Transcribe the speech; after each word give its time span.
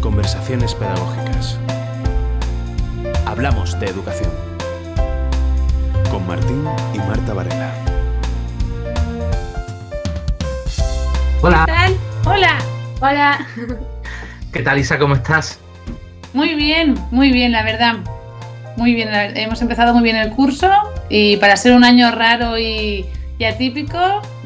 Conversaciones 0.00 0.74
pedagógicas. 0.76 1.58
Hablamos 3.26 3.78
de 3.80 3.86
educación. 3.86 4.30
Con 6.10 6.26
Martín 6.26 6.64
y 6.94 6.98
Marta 6.98 7.34
Varela. 7.34 7.72
Hola. 11.42 11.64
¿Qué 11.66 11.72
tal? 11.72 11.96
Hola. 12.24 12.58
Hola. 13.00 13.46
¿Qué 14.52 14.62
tal, 14.62 14.78
Isa? 14.78 14.98
¿Cómo 14.98 15.14
estás? 15.14 15.58
Muy 16.32 16.54
bien, 16.54 16.94
muy 17.10 17.32
bien, 17.32 17.50
la 17.50 17.64
verdad. 17.64 17.96
Muy 18.76 18.94
bien, 18.94 19.08
hemos 19.12 19.60
empezado 19.62 19.92
muy 19.92 20.04
bien 20.04 20.16
el 20.16 20.30
curso 20.30 20.70
y 21.08 21.36
para 21.38 21.56
ser 21.56 21.74
un 21.74 21.82
año 21.82 22.12
raro 22.12 22.56
y, 22.56 23.04
y 23.36 23.44
atípico, 23.44 23.98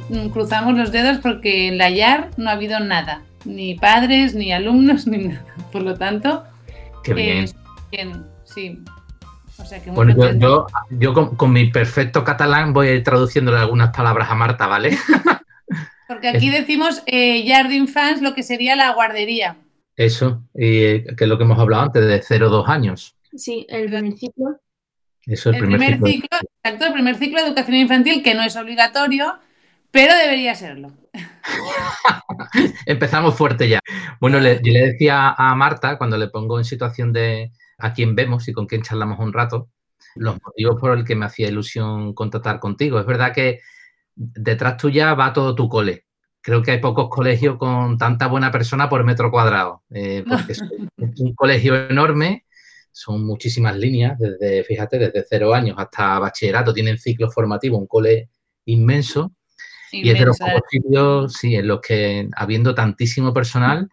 mm, 0.09 0.29
cruzamos 0.29 0.75
los 0.75 0.91
dedos 0.93 1.19
porque 1.19 1.69
en 1.69 1.77
la 1.77 1.91
YAR 1.91 2.31
no 2.39 2.49
ha 2.49 2.55
habido 2.55 2.81
nada, 2.81 3.21
ni 3.45 3.75
padres, 3.75 4.35
ni 4.35 4.53
alumnos, 4.53 5.07
ni 5.09 5.29
nada. 5.29 5.45
Por 5.71 5.83
lo 5.83 5.95
tanto, 5.97 6.45
Qué 7.05 7.15
bien. 7.15 7.45
eh, 7.45 7.53
bien, 7.91 8.27
sí. 8.45 8.79
O 9.59 9.65
sea 9.65 9.81
que 9.83 9.91
muy 9.91 9.97
bueno, 9.97 10.13
yo, 10.13 10.17
contenta. 10.19 10.47
yo, 10.47 10.67
yo 10.99 11.15
con, 11.15 11.37
con 11.37 11.53
mi 11.53 11.71
perfecto 11.71 12.25
catalán 12.25 12.73
voy 12.73 12.89
a 12.89 12.95
ir 12.95 13.05
traduciéndole 13.05 13.59
algunas 13.59 13.95
palabras 13.95 14.29
a 14.31 14.35
Marta, 14.35 14.67
¿vale? 14.67 14.97
Porque 16.09 16.29
aquí 16.29 16.51
decimos 16.51 17.03
eh, 17.07 17.43
YAR 17.45 17.69
de 17.69 17.77
Infants, 17.77 18.21
lo 18.23 18.35
que 18.35 18.43
sería 18.43 18.77
la 18.77 18.93
guardería. 18.93 19.57
Eso, 19.97 20.43
y, 20.55 20.83
eh, 20.85 21.05
que 21.17 21.25
es 21.25 21.29
lo 21.29 21.39
que 21.39 21.45
hemos 21.45 21.59
hablado 21.59 21.85
antes, 21.85 22.05
de 22.05 22.21
0-2 22.23 22.69
años. 22.69 23.15
Sí, 23.35 23.67
el 23.69 23.87
primer 23.89 24.13
ciclo. 24.19 24.61
Eso 25.25 25.51
es 25.51 25.57
El 25.57 25.63
primer 25.63 25.93
ciclo. 25.95 26.07
ciclo, 26.09 26.39
exacto, 26.63 26.87
el 26.87 26.93
primer 26.93 27.15
ciclo 27.17 27.41
de 27.41 27.47
educación 27.49 27.77
infantil, 27.77 28.23
que 28.23 28.35
no 28.35 28.43
es 28.43 28.57
obligatorio, 28.57 29.35
pero 29.91 30.15
debería 30.17 30.55
serlo. 30.55 30.93
Empezamos 32.87 33.35
fuerte 33.35 33.69
ya. 33.69 33.81
Bueno, 34.21 34.41
le, 34.41 34.61
yo 34.63 34.73
le 34.73 34.93
decía 34.93 35.35
a 35.37 35.55
Marta, 35.55 35.99
cuando 35.99 36.17
le 36.17 36.29
pongo 36.29 36.59
en 36.59 36.65
situación 36.65 37.13
de 37.13 37.53
a 37.79 37.93
quién 37.93 38.15
vemos 38.15 38.49
y 38.49 38.53
con 38.53 38.67
quién 38.67 38.83
charlamos 38.83 39.19
un 39.19 39.33
rato, 39.33 39.69
los 40.15 40.41
motivos 40.43 40.81
por 40.81 40.97
el 40.97 41.05
que 41.05 41.17
me 41.17 41.27
hacía 41.27 41.49
ilusión 41.49 42.15
contactar 42.15 42.61
contigo. 42.61 42.99
Es 42.99 43.07
verdad 43.07 43.33
que 43.33 43.61
detrás 44.15 44.77
tuya 44.77 45.15
va 45.15 45.33
todo 45.33 45.55
tu 45.55 45.69
cole. 45.69 46.07
Creo 46.41 46.63
que 46.63 46.73
hay 46.73 46.79
pocos 46.79 47.09
colegios 47.09 47.57
con 47.57 47.97
tanta 47.99 48.27
buena 48.27 48.51
persona 48.51 48.89
por 48.89 49.05
metro 49.05 49.31
cuadrado, 49.31 49.83
eh, 49.91 50.25
porque 50.29 50.53
es 50.53 50.61
un 51.21 51.35
colegio 51.35 51.77
enorme, 51.89 52.47
son 52.91 53.25
muchísimas 53.25 53.77
líneas, 53.77 54.19
desde, 54.19 54.65
fíjate, 54.65 54.99
desde 54.99 55.25
cero 55.29 55.55
años 55.55 55.77
hasta 55.79 56.19
bachillerato, 56.19 56.75
tienen 56.75 56.99
ciclos 56.99 57.33
formativos, 57.33 57.81
un 57.81 57.87
cole 57.87 58.29
inmenso. 58.67 59.33
Y 59.93 60.11
es 60.11 60.19
de 60.19 60.25
los 60.25 60.39
pocos 60.39 60.63
sitios, 60.71 61.33
sí, 61.35 61.55
en 61.55 61.69
los 61.69 61.81
que, 61.81 62.29
habiendo 62.37 62.75
tantísimo 62.75 63.33
personal, 63.33 63.89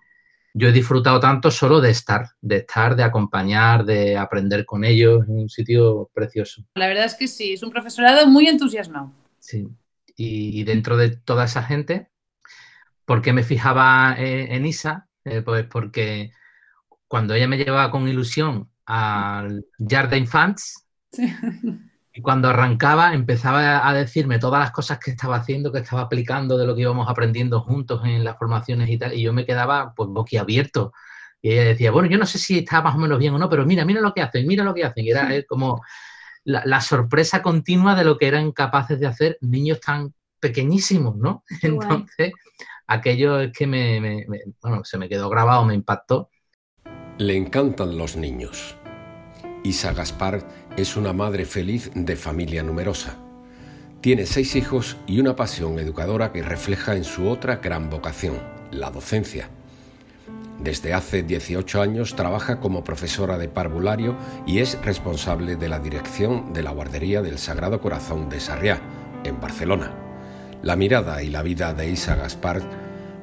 yo 0.54 0.70
he 0.70 0.72
disfrutado 0.72 1.20
tanto 1.20 1.52
solo 1.52 1.82
de 1.82 1.92
estar, 1.92 2.30
de 2.42 2.58
estar, 2.58 2.96
de 2.96 3.04
acompañar, 3.04 3.86
de 3.86 4.18
aprender 4.18 4.66
con 4.66 4.84
ellos. 4.84 5.24
Es 5.24 5.30
un 5.30 5.50
sitio 5.50 6.10
precioso. 6.14 6.64
La 6.76 6.88
verdad 6.88 7.06
es 7.06 7.16
que 7.16 7.28
sí, 7.28 7.54
es 7.54 7.64
un 7.64 7.72
profesorado 7.72 8.28
muy 8.28 8.48
entusiasmado. 8.48 9.12
Sí. 9.40 9.68
Y, 10.16 10.60
y 10.60 10.64
dentro 10.64 10.98
de 10.98 11.10
toda 11.10 11.46
esa 11.46 11.64
gente, 11.64 12.10
¿por 13.06 13.22
qué 13.22 13.34
me 13.34 13.44
fijaba 13.44 14.16
eh, 14.18 14.56
en 14.56 14.66
Isa? 14.66 15.08
Eh, 15.26 15.42
pues 15.42 15.66
porque 15.66 16.32
cuando 17.08 17.34
ella 17.34 17.48
me 17.48 17.58
llevaba 17.58 17.92
con 17.92 18.08
ilusión 18.08 18.70
al 18.86 19.66
Yard 19.78 20.10
de 20.10 20.18
Infants, 20.18 20.86
Sí. 21.12 21.24
Y 22.20 22.22
cuando 22.22 22.50
arrancaba 22.50 23.14
empezaba 23.14 23.88
a 23.88 23.94
decirme 23.94 24.40
todas 24.40 24.60
las 24.60 24.72
cosas 24.72 25.00
que 25.00 25.12
estaba 25.12 25.38
haciendo, 25.38 25.72
que 25.72 25.80
estaba 25.80 26.02
aplicando, 26.02 26.58
de 26.58 26.66
lo 26.68 26.76
que 26.76 26.82
íbamos 26.82 27.08
aprendiendo 27.10 27.62
juntos 27.62 28.02
en 28.04 28.26
las 28.26 28.38
formaciones 28.38 28.90
y 28.90 28.98
tal, 28.98 29.14
y 29.14 29.22
yo 29.22 29.32
me 29.32 29.46
quedaba 29.46 29.94
pues 29.96 30.10
boquiabierto. 30.10 30.92
Y 31.42 31.52
ella 31.54 31.64
decía, 31.64 31.92
bueno, 31.92 32.10
yo 32.10 32.18
no 32.18 32.26
sé 32.26 32.38
si 32.38 32.58
está 32.58 32.82
más 32.82 32.94
o 32.96 32.98
menos 32.98 33.20
bien 33.20 33.34
o 33.36 33.38
no, 33.38 33.50
pero 33.50 33.66
mira, 33.66 33.86
mira 33.86 34.02
lo 34.02 34.14
que 34.14 34.22
hacen, 34.22 34.46
mira 34.46 34.66
lo 34.66 34.74
que 34.74 34.84
hacen. 34.84 35.06
Y 35.06 35.12
era 35.12 35.34
eh, 35.34 35.46
como 35.46 35.82
la, 36.44 36.62
la 36.66 36.82
sorpresa 36.82 37.42
continua 37.42 37.96
de 37.96 38.04
lo 38.04 38.18
que 38.18 38.28
eran 38.28 38.52
capaces 38.52 39.00
de 39.00 39.08
hacer 39.08 39.38
niños 39.40 39.80
tan 39.80 40.14
pequeñísimos, 40.42 41.16
¿no? 41.16 41.46
Qué 41.62 41.70
guay. 41.70 41.88
Entonces, 41.90 42.34
aquello 42.86 43.40
es 43.40 43.54
que 43.54 43.66
me, 43.66 44.02
me- 44.02 44.26
me- 44.28 44.42
bueno, 44.62 44.84
se 44.84 44.98
me 44.98 45.08
quedó 45.08 45.30
grabado, 45.30 45.64
me 45.64 45.74
impactó. 45.74 46.30
Le 47.18 47.38
encantan 47.38 47.98
los 47.98 48.18
niños. 48.18 48.76
Isa 49.64 49.94
Gaspar 49.94 50.46
es 50.80 50.96
una 50.96 51.12
madre 51.12 51.46
feliz 51.46 51.92
de 51.94 52.16
familia 52.16 52.64
numerosa. 52.64 53.18
Tiene 54.00 54.26
seis 54.26 54.56
hijos 54.56 54.96
y 55.08 55.20
una 55.20 55.36
pasión 55.36 55.78
educadora 55.78 56.32
que 56.32 56.42
refleja 56.42 56.96
en 56.96 57.04
su 57.04 57.28
otra 57.28 57.58
gran 57.58 57.90
vocación, 57.90 58.40
la 58.72 58.90
docencia. 58.90 59.50
Desde 60.58 60.94
hace 60.94 61.24
18 61.24 61.82
años 61.82 62.16
trabaja 62.16 62.62
como 62.62 62.86
profesora 62.86 63.38
de 63.38 63.50
parvulario 63.50 64.16
y 64.48 64.60
es 64.60 64.80
responsable 64.82 65.58
de 65.58 65.68
la 65.68 65.80
dirección 65.80 66.54
de 66.54 66.64
la 66.64 66.72
guardería 66.72 67.22
del 67.22 67.40
Sagrado 67.40 67.82
Corazón 67.82 68.30
de 68.30 68.40
Sarriá, 68.40 68.82
en 69.26 69.42
Barcelona. 69.42 69.94
La 70.62 70.78
mirada 70.78 71.22
y 71.24 71.30
la 71.30 71.42
vida 71.42 71.74
de 71.74 71.90
Isa 71.90 72.16
Gaspar, 72.16 72.62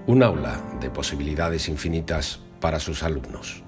un 0.07 0.23
aula 0.23 0.61
de 0.81 0.91
posibilidades 0.91 1.69
infinitas 1.69 2.41
para 2.61 2.81
sus 2.81 3.03
alumnos. 3.03 3.66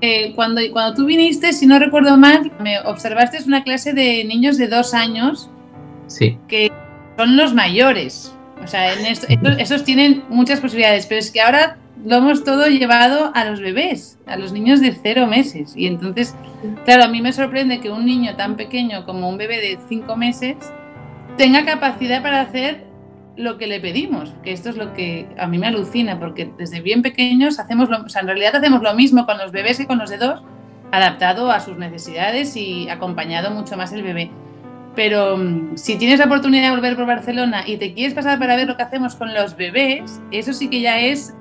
Eh, 0.00 0.32
cuando, 0.36 0.60
cuando 0.72 0.94
tú 0.94 1.06
viniste, 1.06 1.52
si 1.52 1.66
no 1.66 1.78
recuerdo 1.78 2.16
mal, 2.16 2.52
me 2.60 2.78
observaste 2.80 3.38
una 3.46 3.64
clase 3.64 3.92
de 3.92 4.24
niños 4.24 4.56
de 4.56 4.68
dos 4.68 4.94
años 4.94 5.50
Sí, 6.06 6.38
que 6.48 6.70
son 7.16 7.36
los 7.36 7.52
mayores. 7.52 8.32
O 8.62 8.66
sea, 8.66 8.94
en 8.94 9.06
esto- 9.06 9.26
estos, 9.28 9.58
esos 9.58 9.84
tienen 9.84 10.22
muchas 10.30 10.60
posibilidades, 10.60 11.06
pero 11.06 11.18
es 11.18 11.30
que 11.30 11.40
ahora 11.40 11.76
lo 12.04 12.16
hemos 12.16 12.44
todo 12.44 12.66
llevado 12.68 13.30
a 13.34 13.44
los 13.44 13.60
bebés, 13.60 14.18
a 14.26 14.36
los 14.36 14.52
niños 14.52 14.80
de 14.80 14.96
cero 15.02 15.26
meses. 15.26 15.74
Y 15.76 15.86
entonces, 15.86 16.34
claro, 16.84 17.04
a 17.04 17.08
mí 17.08 17.20
me 17.20 17.32
sorprende 17.32 17.80
que 17.80 17.90
un 17.90 18.06
niño 18.06 18.36
tan 18.36 18.56
pequeño 18.56 19.04
como 19.04 19.28
un 19.28 19.36
bebé 19.36 19.56
de 19.60 19.78
cinco 19.88 20.16
meses 20.16 20.56
tenga 21.36 21.64
capacidad 21.64 22.22
para 22.22 22.40
hacer 22.40 22.84
lo 23.38 23.56
que 23.56 23.66
le 23.66 23.80
pedimos, 23.80 24.32
que 24.42 24.52
esto 24.52 24.68
es 24.68 24.76
lo 24.76 24.92
que 24.92 25.28
a 25.38 25.46
mí 25.46 25.58
me 25.58 25.68
alucina, 25.68 26.18
porque 26.18 26.52
desde 26.58 26.80
bien 26.80 27.02
pequeños 27.02 27.58
hacemos, 27.58 27.88
lo, 27.88 28.02
o 28.02 28.08
sea, 28.08 28.20
en 28.22 28.26
realidad 28.26 28.56
hacemos 28.56 28.82
lo 28.82 28.94
mismo 28.94 29.24
con 29.24 29.38
los 29.38 29.52
bebés 29.52 29.78
que 29.78 29.86
con 29.86 29.98
los 29.98 30.10
de 30.10 30.18
dos, 30.18 30.42
adaptado 30.90 31.50
a 31.50 31.60
sus 31.60 31.78
necesidades 31.78 32.56
y 32.56 32.88
acompañado 32.88 33.50
mucho 33.50 33.76
más 33.76 33.92
el 33.92 34.02
bebé. 34.02 34.30
Pero 34.94 35.36
mm, 35.36 35.76
si 35.76 35.96
tienes 35.96 36.18
la 36.18 36.26
oportunidad 36.26 36.64
de 36.64 36.76
volver 36.76 36.96
por 36.96 37.06
Barcelona 37.06 37.62
y 37.66 37.76
te 37.76 37.94
quieres 37.94 38.14
pasar 38.14 38.38
para 38.38 38.56
ver 38.56 38.66
lo 38.66 38.76
que 38.76 38.82
hacemos 38.82 39.14
con 39.14 39.32
los 39.32 39.56
bebés, 39.56 40.20
eso 40.32 40.52
sí 40.52 40.68
que 40.68 40.80
ya 40.80 41.00
es 41.00 41.34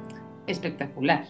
espectacular. 0.46 1.25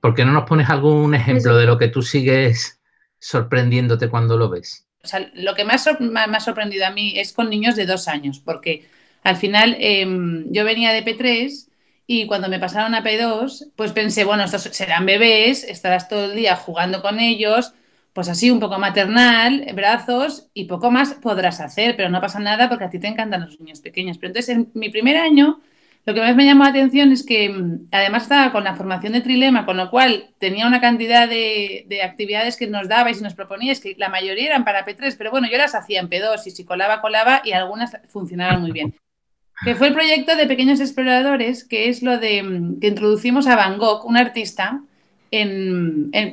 ¿por 0.00 0.14
qué 0.14 0.24
no 0.24 0.32
nos 0.32 0.44
pones 0.44 0.68
algún 0.70 1.14
ejemplo 1.14 1.56
de 1.56 1.66
lo 1.66 1.78
que 1.78 1.88
tú 1.88 2.02
sigues 2.02 2.80
sorprendiéndote 3.18 4.08
cuando 4.08 4.36
lo 4.36 4.48
ves? 4.48 4.86
O 5.02 5.06
sea, 5.06 5.30
lo 5.34 5.54
que 5.54 5.64
más 5.64 5.88
me 6.00 6.20
ha 6.20 6.40
sorprendido 6.40 6.86
a 6.86 6.90
mí 6.90 7.18
es 7.18 7.32
con 7.32 7.50
niños 7.50 7.76
de 7.76 7.86
dos 7.86 8.08
años, 8.08 8.40
porque 8.40 8.88
al 9.22 9.36
final 9.36 9.76
em, 9.80 10.44
yo 10.52 10.64
venía 10.64 10.92
de 10.92 11.02
P3 11.02 11.68
y 12.06 12.26
cuando 12.26 12.48
me 12.48 12.58
pasaron 12.58 12.94
a 12.94 13.02
P2, 13.02 13.72
pues 13.76 13.92
pensé, 13.92 14.24
bueno, 14.24 14.44
estos 14.44 14.62
serán 14.62 15.06
bebés, 15.06 15.64
estarás 15.64 16.08
todo 16.08 16.26
el 16.26 16.36
día 16.36 16.56
jugando 16.56 17.02
con 17.02 17.20
ellos, 17.20 17.74
pues 18.14 18.28
así 18.28 18.50
un 18.50 18.60
poco 18.60 18.78
maternal, 18.78 19.66
brazos 19.74 20.48
y 20.54 20.64
poco 20.64 20.90
más 20.90 21.14
podrás 21.14 21.60
hacer, 21.60 21.96
pero 21.96 22.08
no 22.08 22.20
pasa 22.20 22.40
nada 22.40 22.68
porque 22.68 22.84
a 22.84 22.90
ti 22.90 22.98
te 22.98 23.08
encantan 23.08 23.42
los 23.42 23.60
niños 23.60 23.80
pequeños. 23.80 24.18
Pero 24.18 24.28
entonces 24.30 24.56
en 24.56 24.70
mi 24.74 24.88
primer 24.90 25.16
año 25.18 25.60
lo 26.06 26.14
que 26.14 26.20
más 26.20 26.34
me 26.34 26.46
llamó 26.46 26.64
la 26.64 26.70
atención 26.70 27.12
es 27.12 27.24
que 27.24 27.50
mm, 27.50 27.88
además 27.92 28.22
estaba 28.22 28.50
con 28.50 28.64
la 28.64 28.74
formación 28.74 29.12
de 29.12 29.20
Trilema, 29.20 29.66
con 29.66 29.76
lo 29.76 29.90
cual 29.90 30.30
tenía 30.38 30.66
una 30.66 30.80
cantidad 30.80 31.28
de, 31.28 31.84
de 31.86 32.02
actividades 32.02 32.56
que 32.56 32.66
nos 32.66 32.88
dabais 32.88 33.20
y 33.20 33.22
nos 33.22 33.34
proponíais, 33.34 33.80
que 33.80 33.94
la 33.98 34.08
mayoría 34.08 34.46
eran 34.46 34.64
para 34.64 34.86
P3, 34.86 35.16
pero 35.18 35.30
bueno, 35.30 35.48
yo 35.50 35.58
las 35.58 35.74
hacía 35.74 36.00
en 36.00 36.08
P2 36.08 36.46
y 36.46 36.50
si 36.50 36.64
colaba, 36.64 37.02
colaba 37.02 37.42
y 37.44 37.52
algunas 37.52 37.98
funcionaban 38.08 38.62
muy 38.62 38.72
bien. 38.72 38.94
Que 39.64 39.74
fue 39.74 39.88
el 39.88 39.94
proyecto 39.94 40.36
de 40.36 40.46
Pequeños 40.46 40.80
Exploradores, 40.80 41.64
que 41.64 41.88
es 41.88 42.02
lo 42.02 42.18
de 42.18 42.42
mm, 42.42 42.80
que 42.80 42.88
introducimos 42.88 43.46
a 43.46 43.56
Van 43.56 43.78
Gogh, 43.78 44.06
un 44.06 44.16
artista, 44.16 44.80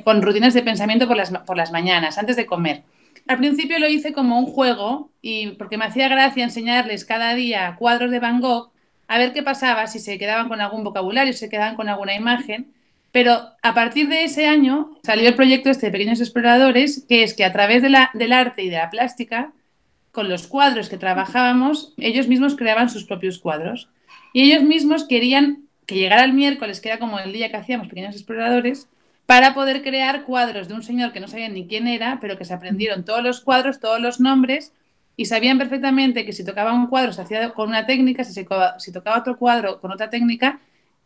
con 0.04 0.22
rutinas 0.22 0.54
de 0.54 0.62
pensamiento 0.62 1.06
por 1.06 1.16
las, 1.16 1.30
por 1.30 1.56
las 1.56 1.70
mañanas, 1.72 2.18
antes 2.18 2.36
de 2.36 2.46
comer. 2.46 2.82
Al 3.26 3.38
principio 3.38 3.78
lo 3.78 3.88
hice 3.88 4.12
como 4.12 4.38
un 4.38 4.46
juego 4.46 5.10
y 5.20 5.48
porque 5.52 5.76
me 5.76 5.84
hacía 5.84 6.08
gracia 6.08 6.44
enseñarles 6.44 7.04
cada 7.04 7.34
día 7.34 7.74
cuadros 7.78 8.10
de 8.10 8.20
Van 8.20 8.40
Gogh 8.40 8.70
a 9.08 9.18
ver 9.18 9.32
qué 9.32 9.42
pasaba, 9.42 9.86
si 9.86 9.98
se 9.98 10.18
quedaban 10.18 10.48
con 10.48 10.60
algún 10.60 10.84
vocabulario, 10.84 11.32
si 11.32 11.40
se 11.40 11.48
quedaban 11.48 11.76
con 11.76 11.88
alguna 11.88 12.14
imagen. 12.14 12.72
Pero 13.12 13.40
a 13.62 13.74
partir 13.74 14.08
de 14.08 14.24
ese 14.24 14.46
año 14.46 14.90
salió 15.02 15.28
el 15.28 15.34
proyecto 15.34 15.70
este 15.70 15.86
de 15.86 15.92
Pequeños 15.92 16.20
Exploradores, 16.20 17.04
que 17.08 17.22
es 17.22 17.34
que 17.34 17.44
a 17.44 17.52
través 17.52 17.82
de 17.82 17.90
la- 17.90 18.10
del 18.14 18.32
arte 18.32 18.62
y 18.62 18.68
de 18.70 18.76
la 18.76 18.90
plástica, 18.90 19.52
con 20.16 20.30
los 20.30 20.46
cuadros 20.46 20.88
que 20.88 20.96
trabajábamos, 20.96 21.92
ellos 21.98 22.26
mismos 22.26 22.56
creaban 22.56 22.88
sus 22.88 23.04
propios 23.04 23.38
cuadros. 23.38 23.90
Y 24.32 24.50
ellos 24.50 24.62
mismos 24.62 25.04
querían 25.04 25.64
que 25.84 25.96
llegara 25.96 26.24
el 26.24 26.32
miércoles, 26.32 26.80
que 26.80 26.88
era 26.88 26.98
como 26.98 27.18
el 27.18 27.34
día 27.34 27.50
que 27.50 27.58
hacíamos 27.58 27.88
Pequeños 27.88 28.14
Exploradores, 28.14 28.88
para 29.26 29.52
poder 29.52 29.82
crear 29.82 30.24
cuadros 30.24 30.68
de 30.68 30.74
un 30.74 30.82
señor 30.82 31.12
que 31.12 31.20
no 31.20 31.28
sabían 31.28 31.52
ni 31.52 31.66
quién 31.66 31.86
era, 31.86 32.16
pero 32.18 32.38
que 32.38 32.46
se 32.46 32.54
aprendieron 32.54 33.04
todos 33.04 33.22
los 33.22 33.42
cuadros, 33.42 33.78
todos 33.78 34.00
los 34.00 34.18
nombres, 34.18 34.72
y 35.18 35.26
sabían 35.26 35.58
perfectamente 35.58 36.24
que 36.24 36.32
si 36.32 36.46
tocaba 36.46 36.72
un 36.72 36.86
cuadro 36.86 37.12
se 37.12 37.20
hacía 37.20 37.50
con 37.50 37.68
una 37.68 37.84
técnica, 37.84 38.24
si, 38.24 38.32
se 38.32 38.92
tocaba 38.92 39.18
otro 39.18 39.36
cuadro 39.36 39.82
con 39.82 39.92
otra 39.92 40.08
técnica, 40.08 40.60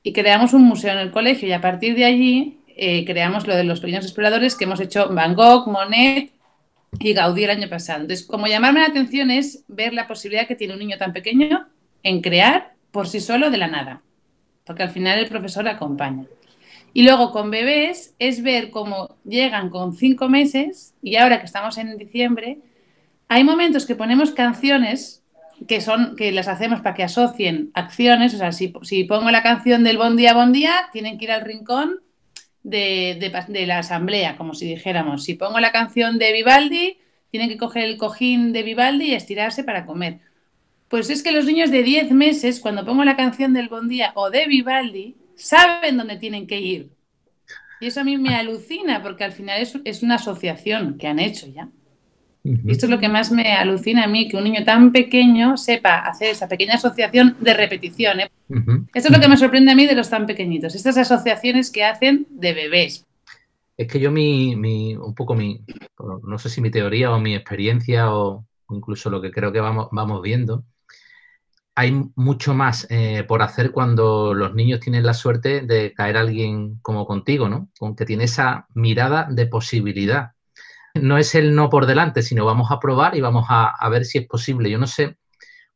y 0.05 0.13
creamos 0.13 0.53
un 0.55 0.63
museo 0.63 0.93
en 0.93 0.99
el 0.99 1.11
colegio 1.11 1.49
y 1.49 1.53
a 1.53 1.61
partir 1.61 1.97
de 1.97 2.05
allí 2.05 2.61
eh, 2.77 3.05
creamos 3.05 3.49
lo 3.49 3.57
de 3.57 3.65
los 3.65 3.81
pequeños 3.81 4.05
exploradores 4.05 4.55
que 4.55 4.67
hemos 4.67 4.79
hecho 4.79 5.09
Van 5.09 5.35
Gogh, 5.35 5.67
Monet 5.67 6.31
y 6.99 7.13
Gaudí 7.13 7.45
el 7.45 7.51
año 7.51 7.69
pasado. 7.69 8.03
Entonces, 8.03 8.27
como 8.27 8.47
llamarme 8.47 8.81
la 8.81 8.87
atención 8.87 9.31
es 9.31 9.65
ver 9.69 9.93
la 9.93 10.09
posibilidad 10.09 10.47
que 10.47 10.57
tiene 10.57 10.75
un 10.75 10.81
niño 10.81 10.99
tan 10.99 11.13
pequeño 11.13 11.67
en 12.03 12.21
crear 12.21 12.75
por 12.91 13.07
sí 13.07 13.21
solo 13.21 13.51
de 13.51 13.59
la 13.59 13.69
nada, 13.69 14.03
porque 14.65 14.83
al 14.83 14.91
final 14.91 15.19
el 15.19 15.29
profesor 15.29 15.67
acompaña. 15.69 16.25
Y 16.93 17.05
luego 17.05 17.31
con 17.31 17.51
bebés 17.51 18.15
es 18.19 18.43
ver 18.43 18.71
cómo 18.71 19.17
llegan 19.25 19.71
con 19.71 19.95
cinco 19.95 20.29
meses 20.29 20.95
y 21.03 21.17
ahora 21.17 21.39
que 21.39 21.47
estamos 21.47 21.79
en 21.79 21.97
diciembre, 21.97 22.59
hay 23.29 23.45
momentos 23.45 23.87
que 23.87 23.95
ponemos 23.95 24.33
canciones 24.33 25.23
que 25.69 25.81
son 25.81 26.17
que 26.17 26.33
las 26.33 26.49
hacemos 26.49 26.81
para 26.81 26.95
que 26.95 27.05
asocien 27.05 27.71
acciones, 27.75 28.35
o 28.35 28.39
sea, 28.39 28.51
si, 28.51 28.73
si 28.83 29.05
pongo 29.05 29.31
la 29.31 29.43
canción 29.43 29.85
del 29.85 29.99
Bon 29.99 30.17
día, 30.17 30.33
bon 30.33 30.53
día, 30.53 30.89
tienen 30.93 31.19
que 31.19 31.27
ir 31.27 31.33
al 31.33 31.43
rincón 31.43 32.01
de, 32.63 33.17
de, 33.49 33.67
la 33.67 33.79
asamblea, 33.79 34.37
como 34.37 34.55
si 34.55 34.67
dijéramos. 34.67 35.25
Si 35.25 35.35
pongo 35.35 35.61
la 35.61 35.73
canción 35.73 36.19
de 36.19 36.33
Vivaldi, 36.33 36.99
tienen 37.31 37.49
que 37.49 37.57
coger 37.57 37.85
el 37.85 37.97
cojín 37.97 38.53
de 38.53 38.63
Vivaldi 38.63 39.07
y 39.07 39.15
estirarse 39.15 39.65
para 39.65 39.87
comer. 39.87 40.19
Pues 40.89 41.09
es 41.11 41.23
que 41.23 41.33
los 41.33 41.45
niños 41.45 41.71
de 41.71 41.83
10 41.83 42.11
meses, 42.13 42.61
cuando 42.61 42.85
pongo 42.85 43.05
la 43.05 43.17
canción 43.17 43.53
del 43.53 43.69
Bon 43.69 43.89
Día 43.89 44.13
o 44.15 44.31
de 44.31 44.47
Vivaldi, 44.47 45.17
saben 45.37 45.97
dónde 45.97 46.17
tienen 46.17 46.47
que 46.47 46.61
ir. 46.61 46.91
Y 47.81 47.87
eso 47.87 48.01
a 48.01 48.05
mí 48.05 48.19
me 48.19 48.35
alucina, 48.35 49.03
porque 49.03 49.25
al 49.25 49.33
final 49.33 49.63
es 49.85 50.03
una 50.03 50.17
asociación 50.17 50.99
que 50.99 51.07
han 51.07 51.19
hecho 51.19 51.47
ya. 51.47 51.69
Y 52.43 52.73
esto 52.73 52.87
es 52.87 52.91
lo 52.91 52.99
que 52.99 53.09
más 53.09 53.31
me 53.31 53.53
alucina 53.53 54.05
a 54.05 54.07
mí, 54.07 54.29
que 54.29 54.37
un 54.37 54.45
niño 54.45 54.65
tan 54.65 54.93
pequeño 54.93 55.57
sepa 55.59 55.99
hacer 55.99 56.31
esa 56.31 56.49
pequeña 56.49 56.75
asociación 56.75 57.37
de 57.39 57.53
repetición. 57.53 58.21
¿eh? 58.21 58.31
Esto 58.95 59.09
es 59.09 59.11
lo 59.11 59.21
que 59.21 59.29
me 59.29 59.37
sorprende 59.37 59.73
a 59.73 59.75
mí 59.75 59.87
de 59.87 59.95
los 59.95 60.09
tan 60.09 60.27
pequeñitos, 60.27 60.75
estas 60.75 60.97
asociaciones 60.97 61.71
que 61.71 61.85
hacen 61.85 62.27
de 62.31 62.55
bebés. 62.55 63.07
Es 63.77 63.89
que 63.89 64.01
yo 64.01 64.11
mi, 64.11 64.57
mi 64.57 64.95
un 64.95 65.15
poco 65.15 65.35
mi, 65.35 65.65
no 66.23 66.39
sé 66.39 66.49
si 66.49 66.61
mi 66.61 66.71
teoría 66.71 67.13
o 67.13 67.21
mi 67.21 67.35
experiencia 67.35 68.13
o 68.15 68.45
incluso 68.71 69.11
lo 69.11 69.21
que 69.21 69.31
creo 69.31 69.53
que 69.53 69.61
vamos, 69.61 69.89
vamos 69.91 70.23
viendo, 70.23 70.65
hay 71.75 71.93
mucho 72.15 72.55
más 72.55 72.87
eh, 72.91 73.25
por 73.27 73.43
hacer 73.43 73.71
cuando 73.71 74.35
los 74.35 74.55
niños 74.55 74.81
tienen 74.81 75.05
la 75.05 75.15
suerte 75.15 75.63
de 75.63 75.93
caer 75.95 76.17
alguien 76.17 76.79
como 76.83 77.07
contigo, 77.07 77.49
¿no? 77.49 77.69
Con 77.79 77.97
que 77.97 78.05
tiene 78.05 78.25
esa 78.25 78.67
mirada 78.75 79.29
de 79.31 79.47
posibilidad 79.47 80.33
no 80.95 81.19
es 81.19 81.35
el 81.35 81.55
no 81.55 81.71
por 81.71 81.87
delante, 81.87 82.23
sino 82.23 82.45
vamos 82.45 82.71
a 82.71 82.79
probar 82.79 83.17
y 83.17 83.21
vamos 83.21 83.47
a, 83.49 83.89
ver 83.89 84.05
si 84.05 84.19
es 84.19 84.27
posible. 84.27 84.71
Yo 84.71 84.79
no 84.79 84.87
sé 84.87 85.17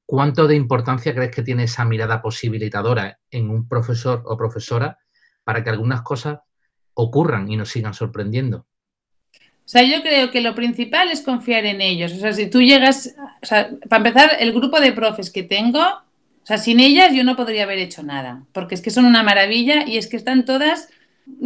cuánto 0.06 0.46
de 0.46 0.56
importancia 0.56 1.14
crees 1.14 1.30
que 1.30 1.42
tiene 1.42 1.64
esa 1.64 1.84
mirada 1.84 2.20
posibilitadora 2.20 3.18
en 3.30 3.50
un 3.50 3.68
profesor 3.68 4.22
o 4.26 4.36
profesora 4.36 4.98
para 5.44 5.62
que 5.62 5.70
algunas 5.70 6.02
cosas 6.02 6.40
ocurran 6.94 7.50
y 7.50 7.56
nos 7.56 7.70
sigan 7.70 7.94
sorprendiendo. 7.94 8.66
O 9.36 9.68
sea, 9.68 9.82
yo 9.82 10.02
creo 10.02 10.30
que 10.30 10.42
lo 10.42 10.54
principal 10.54 11.10
es 11.10 11.22
confiar 11.22 11.64
en 11.64 11.80
ellos. 11.80 12.12
O 12.12 12.16
sea, 12.16 12.32
si 12.34 12.50
tú 12.50 12.60
llegas, 12.60 13.14
o 13.42 13.46
sea, 13.46 13.70
para 13.88 14.06
empezar, 14.06 14.36
el 14.38 14.52
grupo 14.52 14.78
de 14.78 14.92
profes 14.92 15.30
que 15.30 15.42
tengo, 15.42 15.80
o 15.80 16.46
sea, 16.46 16.58
sin 16.58 16.80
ellas 16.80 17.14
yo 17.14 17.24
no 17.24 17.36
podría 17.36 17.62
haber 17.62 17.78
hecho 17.78 18.02
nada, 18.02 18.44
porque 18.52 18.74
es 18.74 18.82
que 18.82 18.90
son 18.90 19.06
una 19.06 19.22
maravilla 19.22 19.86
y 19.86 19.96
es 19.96 20.06
que 20.06 20.18
están 20.18 20.44
todas 20.44 20.90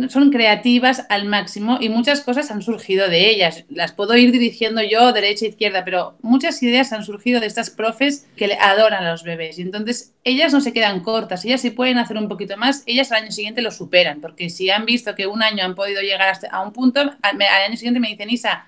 son 0.08 0.30
creativas 0.30 1.06
al 1.08 1.26
máximo 1.26 1.78
y 1.80 1.88
muchas 1.88 2.20
cosas 2.20 2.50
han 2.50 2.62
surgido 2.62 3.08
de 3.08 3.30
ellas. 3.30 3.64
Las 3.68 3.92
puedo 3.92 4.16
ir 4.16 4.32
dirigiendo 4.32 4.82
yo 4.82 5.12
derecha 5.12 5.44
e 5.44 5.48
izquierda, 5.48 5.84
pero 5.84 6.18
muchas 6.20 6.62
ideas 6.62 6.92
han 6.92 7.04
surgido 7.04 7.40
de 7.40 7.46
estas 7.46 7.70
profes 7.70 8.26
que 8.36 8.52
adoran 8.60 9.04
a 9.04 9.12
los 9.12 9.22
bebés. 9.22 9.58
Y 9.58 9.62
entonces 9.62 10.14
ellas 10.24 10.52
no 10.52 10.60
se 10.60 10.72
quedan 10.72 11.00
cortas, 11.00 11.44
ellas 11.44 11.60
si 11.60 11.70
pueden 11.70 11.98
hacer 11.98 12.16
un 12.16 12.28
poquito 12.28 12.56
más, 12.56 12.82
ellas 12.86 13.12
al 13.12 13.22
año 13.22 13.32
siguiente 13.32 13.62
lo 13.62 13.70
superan, 13.70 14.20
porque 14.20 14.50
si 14.50 14.68
han 14.70 14.84
visto 14.84 15.14
que 15.14 15.26
un 15.26 15.42
año 15.42 15.64
han 15.64 15.74
podido 15.74 16.02
llegar 16.02 16.36
a 16.50 16.60
un 16.60 16.72
punto, 16.72 17.00
al, 17.00 17.42
año 17.42 17.76
siguiente 17.76 18.00
me 18.00 18.08
dicen, 18.08 18.30
Isa, 18.30 18.66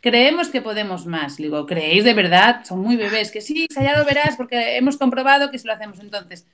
creemos 0.00 0.50
que 0.50 0.62
podemos 0.62 1.06
más. 1.06 1.36
digo, 1.36 1.66
¿creéis 1.66 2.04
de 2.04 2.14
verdad? 2.14 2.64
Son 2.64 2.78
muy 2.80 2.96
bebés. 2.96 3.30
Que 3.32 3.40
sí, 3.40 3.66
ya 3.74 3.98
lo 3.98 4.04
verás 4.04 4.36
porque 4.36 4.76
hemos 4.76 4.96
comprobado 4.98 5.50
que 5.50 5.58
si 5.58 5.66
lo 5.66 5.72
hacemos. 5.72 5.98
Entonces, 5.98 6.46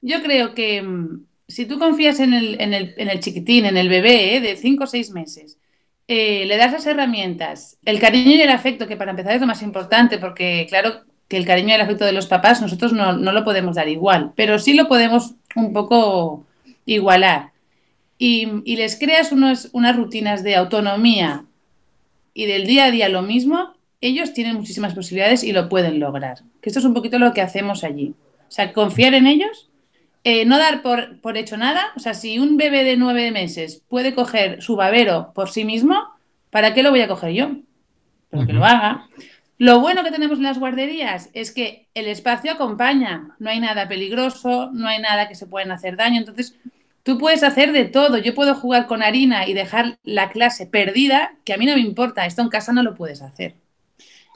yo 0.00 0.22
creo 0.22 0.54
que 0.54 0.82
mm, 0.82 1.26
si 1.48 1.64
tú 1.64 1.78
confías 1.78 2.20
en 2.20 2.34
el, 2.34 2.60
en 2.60 2.74
el, 2.74 2.94
en 2.98 3.08
el 3.08 3.20
chiquitín, 3.20 3.64
en 3.64 3.76
el 3.76 3.88
bebé 3.88 4.36
¿eh? 4.36 4.40
de 4.40 4.56
5 4.56 4.84
o 4.84 4.86
6 4.86 5.10
meses, 5.12 5.58
eh, 6.06 6.44
le 6.46 6.56
das 6.56 6.72
las 6.72 6.86
herramientas, 6.86 7.78
el 7.84 7.98
cariño 7.98 8.32
y 8.32 8.42
el 8.42 8.50
afecto, 8.50 8.86
que 8.86 8.96
para 8.96 9.10
empezar 9.10 9.34
es 9.34 9.40
lo 9.40 9.46
más 9.46 9.62
importante, 9.62 10.18
porque 10.18 10.66
claro 10.68 11.02
que 11.26 11.36
el 11.36 11.46
cariño 11.46 11.70
y 11.70 11.72
el 11.72 11.80
afecto 11.80 12.04
de 12.04 12.12
los 12.12 12.26
papás 12.26 12.60
nosotros 12.60 12.92
no, 12.92 13.14
no 13.14 13.32
lo 13.32 13.44
podemos 13.44 13.76
dar 13.76 13.88
igual, 13.88 14.32
pero 14.36 14.58
sí 14.58 14.74
lo 14.74 14.88
podemos 14.88 15.34
un 15.56 15.72
poco 15.72 16.46
igualar. 16.84 17.52
Y, 18.18 18.48
y 18.64 18.76
les 18.76 18.98
creas 18.98 19.32
unos, 19.32 19.70
unas 19.72 19.96
rutinas 19.96 20.42
de 20.42 20.56
autonomía 20.56 21.44
y 22.34 22.46
del 22.46 22.66
día 22.66 22.86
a 22.86 22.90
día 22.90 23.08
lo 23.08 23.22
mismo, 23.22 23.74
ellos 24.00 24.32
tienen 24.32 24.56
muchísimas 24.56 24.94
posibilidades 24.94 25.44
y 25.44 25.52
lo 25.52 25.68
pueden 25.68 25.98
lograr. 25.98 26.38
Que 26.60 26.70
esto 26.70 26.78
es 26.78 26.84
un 26.84 26.94
poquito 26.94 27.18
lo 27.18 27.32
que 27.32 27.42
hacemos 27.42 27.84
allí. 27.84 28.14
O 28.48 28.50
sea, 28.50 28.72
confiar 28.72 29.14
en 29.14 29.26
ellos 29.26 29.67
eh, 30.24 30.44
no 30.44 30.58
dar 30.58 30.82
por, 30.82 31.36
hecho 31.36 31.56
nada. 31.56 31.92
O 31.96 32.00
sea, 32.00 32.14
si 32.14 32.38
un 32.38 32.56
bebé 32.56 32.84
de 32.84 32.96
nueve 32.96 33.30
meses 33.30 33.82
puede 33.88 34.14
coger 34.14 34.62
su 34.62 34.76
babero 34.76 35.32
por 35.34 35.50
sí 35.50 35.64
mismo, 35.64 35.96
¿para 36.50 36.74
qué 36.74 36.82
lo 36.82 36.90
voy 36.90 37.00
a 37.00 37.08
coger 37.08 37.32
yo? 37.32 37.50
Pero 38.30 38.46
que 38.46 38.52
lo 38.52 38.64
haga. 38.64 39.08
Lo 39.58 39.80
bueno 39.80 40.04
que 40.04 40.10
tenemos 40.10 40.38
en 40.38 40.44
las 40.44 40.58
guarderías 40.58 41.30
es 41.32 41.52
que 41.52 41.88
el 41.94 42.06
espacio 42.06 42.52
acompaña. 42.52 43.34
No 43.38 43.50
hay 43.50 43.60
nada 43.60 43.88
peligroso, 43.88 44.70
no 44.72 44.86
hay 44.86 45.00
nada 45.00 45.28
que 45.28 45.34
se 45.34 45.46
pueda 45.46 45.72
hacer 45.74 45.96
daño. 45.96 46.18
Entonces, 46.18 46.56
tú 47.02 47.18
puedes 47.18 47.42
hacer 47.42 47.72
de 47.72 47.84
todo. 47.84 48.18
Yo 48.18 48.34
puedo 48.34 48.54
jugar 48.54 48.86
con 48.86 49.02
harina 49.02 49.48
y 49.48 49.54
dejar 49.54 49.98
la 50.04 50.30
clase 50.30 50.66
perdida, 50.66 51.32
que 51.44 51.54
a 51.54 51.56
mí 51.56 51.66
no 51.66 51.74
me 51.74 51.80
importa. 51.80 52.26
Esto 52.26 52.42
en 52.42 52.48
casa 52.48 52.72
no 52.72 52.82
lo 52.82 52.94
puedes 52.94 53.22
hacer. 53.22 53.54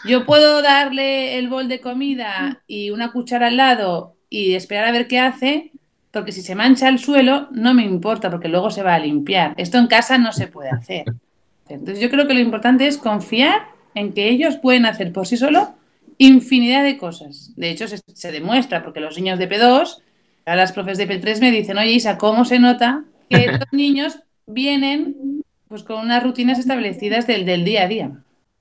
Yo 0.04 0.26
puedo 0.26 0.62
darle 0.62 1.38
el 1.38 1.48
bol 1.48 1.68
de 1.68 1.80
comida 1.80 2.62
y 2.66 2.90
una 2.90 3.12
cuchara 3.12 3.46
al 3.48 3.56
lado 3.56 4.16
y 4.32 4.54
esperar 4.54 4.86
a 4.86 4.92
ver 4.92 5.08
qué 5.08 5.18
hace, 5.18 5.72
porque 6.10 6.32
si 6.32 6.40
se 6.40 6.54
mancha 6.54 6.88
el 6.88 6.98
suelo 6.98 7.48
no 7.50 7.74
me 7.74 7.84
importa, 7.84 8.30
porque 8.30 8.48
luego 8.48 8.70
se 8.70 8.82
va 8.82 8.94
a 8.94 8.98
limpiar. 8.98 9.52
Esto 9.58 9.76
en 9.76 9.88
casa 9.88 10.16
no 10.16 10.32
se 10.32 10.46
puede 10.46 10.70
hacer. 10.70 11.04
Entonces 11.68 12.00
yo 12.00 12.08
creo 12.08 12.26
que 12.26 12.32
lo 12.32 12.40
importante 12.40 12.86
es 12.86 12.96
confiar 12.96 13.66
en 13.94 14.14
que 14.14 14.30
ellos 14.30 14.56
pueden 14.56 14.86
hacer 14.86 15.12
por 15.12 15.26
sí 15.26 15.36
solo 15.36 15.74
infinidad 16.16 16.82
de 16.82 16.96
cosas. 16.96 17.52
De 17.56 17.70
hecho, 17.70 17.86
se, 17.88 18.32
demuestra, 18.32 18.82
porque 18.82 19.00
los 19.00 19.18
niños 19.18 19.38
de 19.38 19.50
P2, 19.50 19.98
a 20.46 20.56
las 20.56 20.72
profes 20.72 20.96
de 20.96 21.06
P3 21.06 21.40
me 21.40 21.50
dicen, 21.50 21.76
oye 21.76 21.92
Isa, 21.92 22.16
¿cómo 22.16 22.46
se 22.46 22.58
nota 22.58 23.04
que 23.28 23.36
estos 23.44 23.70
niños 23.70 24.18
vienen 24.46 25.44
pues 25.68 25.82
con 25.82 26.00
unas 26.00 26.22
rutinas 26.22 26.58
establecidas 26.58 27.26
del, 27.26 27.44
del 27.44 27.66
día 27.66 27.82
a 27.82 27.88
día? 27.88 28.10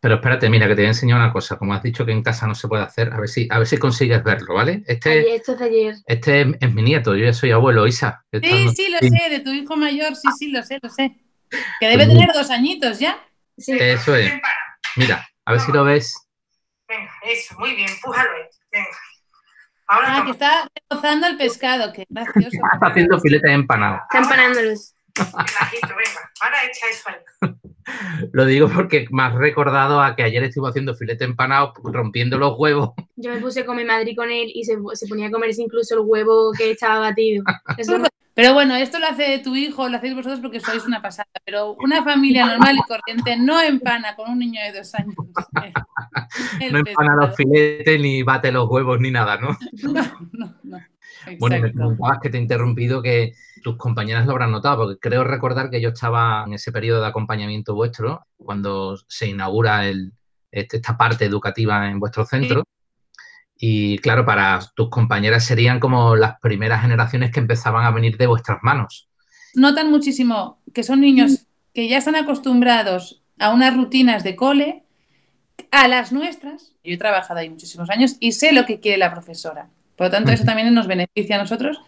Pero 0.02 0.16
espérate, 0.16 0.50
mira, 0.50 0.68
que 0.68 0.74
te 0.74 0.82
voy 0.82 0.88
a 0.88 0.90
enseñar 0.90 1.20
una 1.20 1.32
cosa. 1.32 1.58
Como 1.60 1.76
has 1.76 1.84
dicho 1.84 2.04
que 2.04 2.12
en 2.12 2.24
casa 2.24 2.48
no 2.48 2.56
se 2.56 2.68
puede 2.68 2.82
hacer, 2.84 3.14
a 3.14 3.20
ver 3.20 3.30
si, 3.30 3.48
a 3.52 3.60
ver 3.60 3.68
si 3.68 3.78
consigues 3.78 4.24
verlo, 4.24 4.56
¿vale? 4.56 4.84
Este, 4.88 5.36
esto 5.36 5.52
es 5.52 5.60
de 5.60 5.66
ayer. 5.66 5.96
Este 6.08 6.42
es, 6.60 6.74
mi 6.74 6.82
nieto, 6.82 7.16
yo 7.16 7.26
ya 7.26 7.34
soy 7.34 7.52
abuelo, 7.52 7.86
Isa. 7.86 8.26
Sí, 8.32 8.70
sí, 8.76 8.90
lo 8.90 8.98
sé, 8.98 9.30
de 9.30 9.40
tu 9.42 9.52
hijo 9.52 9.78
mayor, 9.78 10.16
sí, 10.16 10.28
sí, 10.40 10.52
lo 10.52 10.64
sé, 10.64 10.80
lo 10.82 10.90
sé. 10.90 11.16
Que 11.80 11.88
debe 11.88 12.06
pues 12.06 12.18
tener 12.18 12.34
dos 12.34 12.50
añitos 12.50 12.98
ya. 12.98 13.24
Sí. 13.60 13.78
Eso 13.80 14.16
es. 14.16 14.34
Mira, 14.96 15.30
a 15.46 15.52
ver 15.52 15.62
si 15.62 15.72
lo 15.72 15.84
ves. 15.84 16.16
Venga, 16.90 17.12
eso, 17.24 17.56
muy 17.60 17.76
bien, 17.76 17.90
pújalo 18.02 18.30
ahí. 18.32 18.50
Venga. 18.72 18.90
Ahora 19.88 20.18
ah, 20.18 20.26
que 20.26 20.32
está 20.32 20.68
rozando 20.90 21.28
el 21.28 21.38
pescado, 21.38 21.94
qué 21.94 22.08
gracioso. 22.10 22.58
está 22.74 22.88
haciendo 22.88 23.20
filetes 23.20 23.52
empanados. 23.52 24.02
Está 24.04 24.20
empanándolos. 24.20 24.96
Venga, 25.16 26.32
ahora 26.42 26.58
echa 26.66 26.88
eso 26.90 27.10
ahí. 27.10 27.52
Lo 28.32 28.46
digo 28.46 28.70
porque 28.70 29.08
me 29.12 29.24
has 29.24 29.34
recordado 29.34 30.02
a 30.02 30.16
que 30.16 30.24
ayer 30.24 30.44
estuvo 30.44 30.68
haciendo 30.68 30.96
filete 30.96 31.26
empanado, 31.26 31.74
rompiendo 31.84 32.38
los 32.38 32.58
huevos. 32.58 32.92
Yo 33.16 33.32
me 33.32 33.40
puse 33.40 33.66
con 33.66 33.78
mi 33.78 33.86
madre 33.86 34.16
con 34.16 34.30
él 34.32 34.52
y 34.54 34.64
se, 34.64 34.78
ponía 35.08 35.28
a 35.28 35.32
comerse 35.32 35.62
incluso 35.62 35.96
el 35.96 36.02
huevo 36.06 36.52
que 36.54 36.72
estaba 36.72 37.00
batido. 37.00 37.44
Pero 38.34 38.54
bueno, 38.54 38.76
esto 38.76 38.98
lo 38.98 39.08
hace 39.08 39.40
tu 39.40 39.56
hijo, 39.56 39.90
lo 39.90 39.98
hacéis 39.98 40.16
vosotros 40.16 40.40
porque 40.40 40.62
sois 40.62 40.86
una 40.86 41.02
pasada. 41.02 41.28
Pero 41.44 41.74
una 41.74 42.04
familia 42.04 42.46
normal 42.46 42.78
y 42.78 42.88
corriente 42.88 43.36
no 43.38 43.60
empana 43.60 44.16
con 44.16 44.32
un 44.32 44.40
niño 44.40 44.62
de 44.62 44.80
dos 44.80 44.96
años. 44.96 45.16
no 46.72 46.80
empana 46.80 47.16
los 47.18 47.36
filetes, 47.36 48.00
ni 48.00 48.24
bate 48.24 48.52
los 48.52 48.70
huevos, 48.70 49.00
ni 49.02 49.12
nada, 49.12 49.38
¿no? 49.38 49.58
No, 49.84 50.02
no, 50.32 50.56
no. 50.64 50.80
Bueno, 51.40 51.60
me 51.60 51.74
comentabas 51.74 52.20
que 52.22 52.30
te 52.30 52.38
he 52.38 52.42
interrumpido 52.42 53.02
que 53.02 53.34
tus 53.62 53.78
compañeras 53.78 54.26
lo 54.26 54.32
habrán 54.32 54.52
notado, 54.52 54.78
porque 54.78 55.00
creo 55.00 55.24
recordar 55.24 55.70
que 55.70 55.82
yo 55.82 55.90
estaba 55.90 56.44
en 56.46 56.54
ese 56.54 56.72
periodo 56.72 57.02
de 57.02 57.08
acompañamiento 57.08 57.76
vuestro, 57.76 58.26
cuando 58.38 58.98
se 59.08 59.28
inaugura 59.28 59.88
este, 60.52 60.78
esta 60.78 60.98
parte 60.98 61.26
educativa 61.26 61.90
en 61.90 62.00
vuestro 62.00 62.26
centro. 62.26 62.64
Y 63.58 64.00
claro, 64.00 64.26
para 64.26 64.60
tus 64.76 64.90
compañeras 64.90 65.46
serían 65.46 65.80
como 65.80 66.16
las 66.16 66.40
primeras 66.40 66.82
generaciones 66.82 67.32
que 67.32 67.40
empezaban 67.40 67.86
a 67.86 67.92
venir 67.92 68.18
de 68.18 68.28
vuestras 68.28 68.58
manos. 68.64 69.08
Notan 69.54 69.92
muchísimo 69.92 70.60
que 70.74 70.84
son 70.84 71.02
niños 71.02 71.46
que 71.74 71.88
ya 71.88 71.98
están 71.98 72.16
acostumbrados 72.16 73.22
a 73.40 73.54
unas 73.54 73.76
rutinas 73.76 74.24
de 74.24 74.36
cole, 74.36 74.84
a 75.72 75.88
las 75.88 76.12
nuestras. 76.12 76.74
Yo 76.84 76.94
he 76.94 76.98
trabajado 76.98 77.40
ahí 77.40 77.50
muchísimos 77.50 77.90
años 77.90 78.18
y 78.20 78.32
sé 78.32 78.52
lo 78.52 78.66
que 78.66 78.80
quiere 78.80 78.98
la 78.98 79.12
profesora. 79.12 79.70
Por 80.02 80.08
lo 80.08 80.12
tanto, 80.18 80.32
eso 80.32 80.46
también 80.46 80.74
nos 80.74 80.88
beneficia 80.88 81.36
a 81.36 81.40
nosotros. 81.40 81.80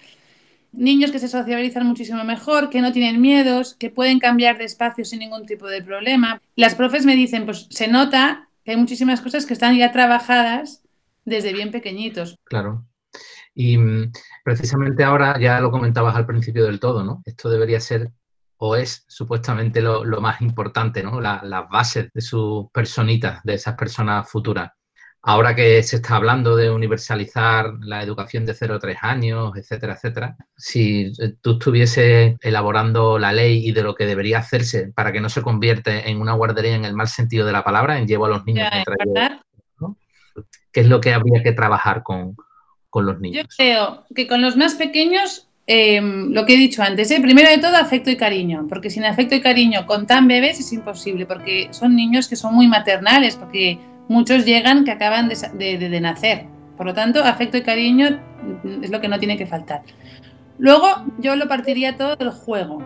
niños 0.71 1.09
que 1.11 1.17
se 1.17 1.27
sociabilizan 1.27 1.87
muchísimo 1.87 2.23
mejor, 2.23 2.69
que 2.69 2.79
no 2.79 2.91
tienen 2.91 3.19
miedos, 3.19 3.73
que 3.73 3.89
pueden 3.89 4.19
cambiar 4.19 4.59
de 4.59 4.65
espacio 4.65 5.03
sin 5.03 5.17
ningún 5.17 5.47
tipo 5.47 5.65
de 5.67 5.81
problema. 5.81 6.39
Las 6.55 6.75
profes 6.75 7.07
me 7.07 7.15
dicen, 7.15 7.45
pues 7.45 7.65
se 7.71 7.87
nota 7.87 8.49
que 8.63 8.69
hay 8.71 8.77
muchísimas 8.77 9.19
cosas 9.19 9.47
que 9.47 9.53
están 9.53 9.75
ya 9.75 9.91
trabajadas 9.91 10.83
desde 11.25 11.53
bien 11.53 11.71
pequeñitos. 11.71 12.35
Claro. 12.43 12.85
Y 13.55 13.79
mm, 13.79 14.11
precisamente 14.43 15.03
ahora 15.03 15.39
ya 15.39 15.59
lo 15.59 15.71
comentabas 15.71 16.15
al 16.15 16.27
principio 16.27 16.65
del 16.65 16.79
todo, 16.79 17.03
¿no? 17.03 17.23
Esto 17.25 17.49
debería 17.49 17.79
ser 17.79 18.11
o 18.57 18.75
es 18.75 19.05
supuestamente 19.07 19.81
lo, 19.81 20.03
lo 20.05 20.21
más 20.21 20.39
importante, 20.41 21.01
¿no? 21.01 21.19
La- 21.19 21.41
las 21.43 21.67
bases 21.67 22.11
de 22.13 22.21
sus 22.21 22.69
personitas, 22.71 23.41
de 23.43 23.55
esas 23.55 23.73
personas 23.75 24.29
futuras. 24.29 24.69
Ahora 25.25 25.55
que 25.55 25.81
se 25.83 25.95
está 25.95 26.17
hablando 26.17 26.57
de 26.57 26.69
universalizar 26.69 27.75
la 27.79 28.03
educación 28.03 28.45
de 28.45 28.53
0 28.53 28.75
a 28.75 28.79
3 28.79 28.97
años, 29.03 29.53
etcétera, 29.55 29.93
etcétera, 29.93 30.35
si 30.57 31.13
eh, 31.17 31.35
tú 31.41 31.53
estuvieses 31.53 32.35
elaborando 32.41 33.17
la 33.17 33.31
ley 33.31 33.65
y 33.65 33.71
de 33.71 33.83
lo 33.83 33.95
que 33.95 34.05
debería 34.05 34.39
hacerse 34.39 34.91
para 34.93 35.13
que 35.13 35.21
no 35.21 35.29
se 35.29 35.41
convierta 35.41 35.97
en 35.97 36.19
una 36.19 36.33
guardería 36.33 36.75
en 36.75 36.83
el 36.83 36.93
mal 36.93 37.07
sentido 37.07 37.45
de 37.45 37.53
la 37.53 37.63
palabra, 37.63 37.97
en 37.97 38.05
llevo 38.07 38.25
a 38.25 38.29
los 38.29 38.45
niños 38.45 38.67
Ya, 38.69 38.71
mientras 38.75 38.97
yo- 39.05 39.13
¿verdad? 39.13 39.37
¿qué 40.73 40.79
es 40.81 40.87
lo 40.89 40.99
que 40.99 41.13
habría 41.13 41.41
que 41.41 41.51
trabajar 41.53 42.03
con, 42.03 42.35
con 42.89 43.05
los 43.05 43.15
Yo 43.15 43.21
niños? 43.21 43.47
creo 43.55 44.03
que 44.13 44.27
con 44.27 44.41
los 44.41 44.57
más 44.57 44.73
pequeños, 44.73 45.47
eh, 45.67 46.01
lo 46.01 46.45
que 46.45 46.55
he 46.55 46.57
dicho 46.57 46.83
antes, 46.83 47.09
¿eh? 47.11 47.21
primero 47.21 47.49
de 47.49 47.59
todo 47.59 47.77
afecto 47.77 48.09
y 48.09 48.17
cariño, 48.17 48.65
porque 48.67 48.89
sin 48.89 49.05
afecto 49.05 49.35
y 49.35 49.41
cariño 49.41 49.85
con 49.85 50.05
tan 50.05 50.27
bebés 50.27 50.59
es 50.59 50.73
imposible, 50.73 51.25
porque 51.25 51.69
son 51.71 51.95
niños 51.95 52.27
que 52.27 52.35
son 52.35 52.53
muy 52.55 52.67
maternales, 52.67 53.37
porque 53.37 53.79
muchos 54.07 54.45
llegan 54.45 54.85
que 54.85 54.91
acaban 54.91 55.29
de, 55.29 55.99
nacer. 56.01 56.45
Por 56.77 56.85
lo 56.85 56.93
tanto, 56.93 57.23
afecto 57.23 57.57
y 57.57 57.61
cariño 57.61 58.19
es 58.81 58.89
lo 58.89 58.99
que 58.99 59.07
no 59.07 59.19
tiene 59.19 59.37
que 59.37 59.45
faltar. 59.45 59.81
Luego, 60.57 60.87
yo 61.19 61.35
lo 61.35 61.47
partiría 61.47 61.97
todo 61.97 62.15
del 62.15 62.31
juego, 62.31 62.81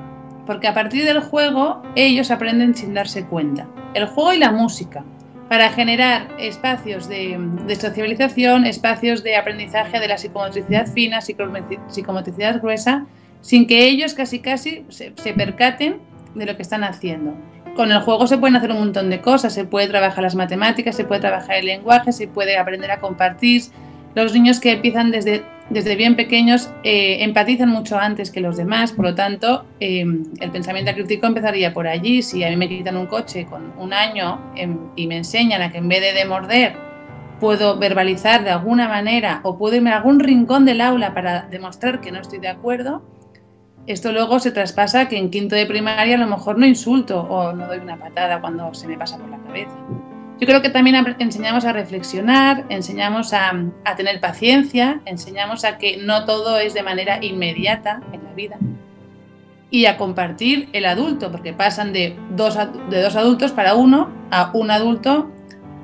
porque 0.46 0.68
a 0.68 0.74
partir 0.74 1.06
del 1.06 1.20
juego 1.20 1.82
ellos 1.96 2.32
aprenden 2.32 2.76
sin 2.76 2.94
darse 2.94 3.26
cuenta. 3.26 3.68
El 3.94 4.06
juego 4.08 4.34
y 4.34 4.40
la 4.40 4.52
música 4.52 5.04
para 5.50 5.70
generar 5.70 6.28
espacios 6.40 7.08
de, 7.08 7.38
de 7.66 7.76
socialización, 7.76 8.66
espacios 8.66 9.24
de 9.24 9.38
aprendizaje 9.38 10.00
de 10.00 10.08
la 10.08 10.18
psicomotricidad 10.18 10.88
fina, 10.88 11.20
psicomotrici- 11.20 11.80
psicomotricidad 11.88 12.62
gruesa, 12.62 13.06
sin 13.42 13.66
que 13.66 13.88
ellos 13.88 14.14
casi 14.14 14.40
casi 14.40 14.86
se 14.90 15.34
percaten 15.34 16.00
de 16.36 16.46
lo 16.46 16.56
que 16.56 16.62
están 16.62 16.84
haciendo. 16.84 17.34
Con 17.78 17.92
el 17.92 18.00
juego 18.00 18.26
se 18.26 18.40
pueden 18.40 18.56
hacer 18.56 18.72
un 18.72 18.80
montón 18.80 19.12
de 19.12 19.22
cosas, 19.22 19.54
se 19.54 19.64
puede 19.64 19.88
trabajar 19.88 20.24
las 20.24 20.34
matemáticas, 20.34 20.96
se 20.96 21.06
puede 21.06 21.22
trabajar 21.22 21.58
el 21.58 21.68
lenguaje, 21.68 22.12
se 22.12 22.28
puede 22.28 22.58
aprender 22.58 22.90
a 22.90 23.00
compartir. 23.00 23.62
Los 24.16 24.34
niños 24.34 24.60
que 24.60 24.72
empiezan 24.72 25.12
desde, 25.12 25.44
desde 25.70 25.96
bien 25.96 26.16
pequeños 26.16 26.72
eh, 26.84 27.18
empatizan 27.20 27.70
mucho 27.70 28.00
antes 28.00 28.32
que 28.32 28.42
los 28.42 28.58
demás, 28.58 28.94
por 28.94 29.06
lo 29.06 29.14
tanto, 29.14 29.64
eh, 29.80 30.04
el 30.40 30.52
pensamiento 30.52 30.92
crítico 30.92 31.28
empezaría 31.28 31.72
por 31.72 31.88
allí. 31.88 32.24
Si 32.24 32.44
a 32.44 32.50
mí 32.50 32.58
me 32.58 32.68
quitan 32.68 32.98
un 32.98 33.06
coche 33.06 33.46
con 33.46 33.72
un 33.78 33.94
año 33.94 34.42
em, 34.56 34.80
y 34.96 35.06
me 35.06 35.18
enseñan 35.18 35.62
a 35.62 35.72
que 35.72 35.78
en 35.78 35.88
vez 35.88 36.02
de, 36.02 36.14
de 36.14 36.26
morder 36.26 36.76
puedo 37.40 37.78
verbalizar 37.78 38.44
de 38.44 38.50
alguna 38.50 38.88
manera 38.88 39.42
o 39.44 39.56
puedo 39.60 39.76
irme 39.76 39.92
a 39.92 39.98
algún 39.98 40.20
rincón 40.20 40.66
del 40.66 40.82
aula 40.82 41.14
para 41.14 41.44
demostrar 41.44 42.02
que 42.02 42.12
no 42.12 42.22
estoy 42.22 42.40
de 42.40 42.48
acuerdo, 42.48 43.04
esto 43.88 44.12
luego 44.12 44.40
se 44.40 44.52
traspasa 44.52 45.08
que 45.08 45.18
en 45.18 45.30
quinto 45.30 45.56
de 45.56 45.66
primaria 45.66 46.16
a 46.16 46.20
lo 46.20 46.28
mejor 46.28 46.60
no 46.60 46.66
insulto 46.66 47.22
o 47.22 47.54
no 47.54 47.68
doy 47.68 47.80
una 47.80 47.98
patada 47.98 48.42
cuando 48.42 48.74
se 48.74 48.86
me 48.88 48.98
pasa 48.98 49.18
por 49.18 49.30
la 49.30 49.38
cabeza. 49.40 49.76
Yo 50.40 50.46
creo 50.46 50.62
que 50.62 50.70
también 50.70 50.96
enseñamos 51.20 51.66
a 51.66 51.74
reflexionar, 51.74 52.66
enseñamos 52.70 53.34
a, 53.34 53.54
tener 53.96 54.20
paciencia, 54.20 55.02
enseñamos 55.06 55.64
a 55.64 55.78
que 55.78 55.98
no 55.98 56.26
todo 56.26 56.60
es 56.60 56.76
de 56.76 56.84
manera 56.84 57.24
inmediata 57.24 58.02
en 58.12 58.24
la 58.24 58.34
vida 58.34 58.58
y 59.72 59.86
a 59.86 59.98
compartir 59.98 60.70
el 60.74 60.86
adulto, 60.86 61.32
porque 61.32 61.54
pasan 61.54 61.92
de 61.92 62.16
dos, 62.36 62.58
de 62.90 63.02
dos 63.02 63.16
adultos 63.16 63.52
para 63.52 63.74
uno 63.74 64.12
a 64.30 64.52
un 64.54 64.70
adulto 64.70 65.32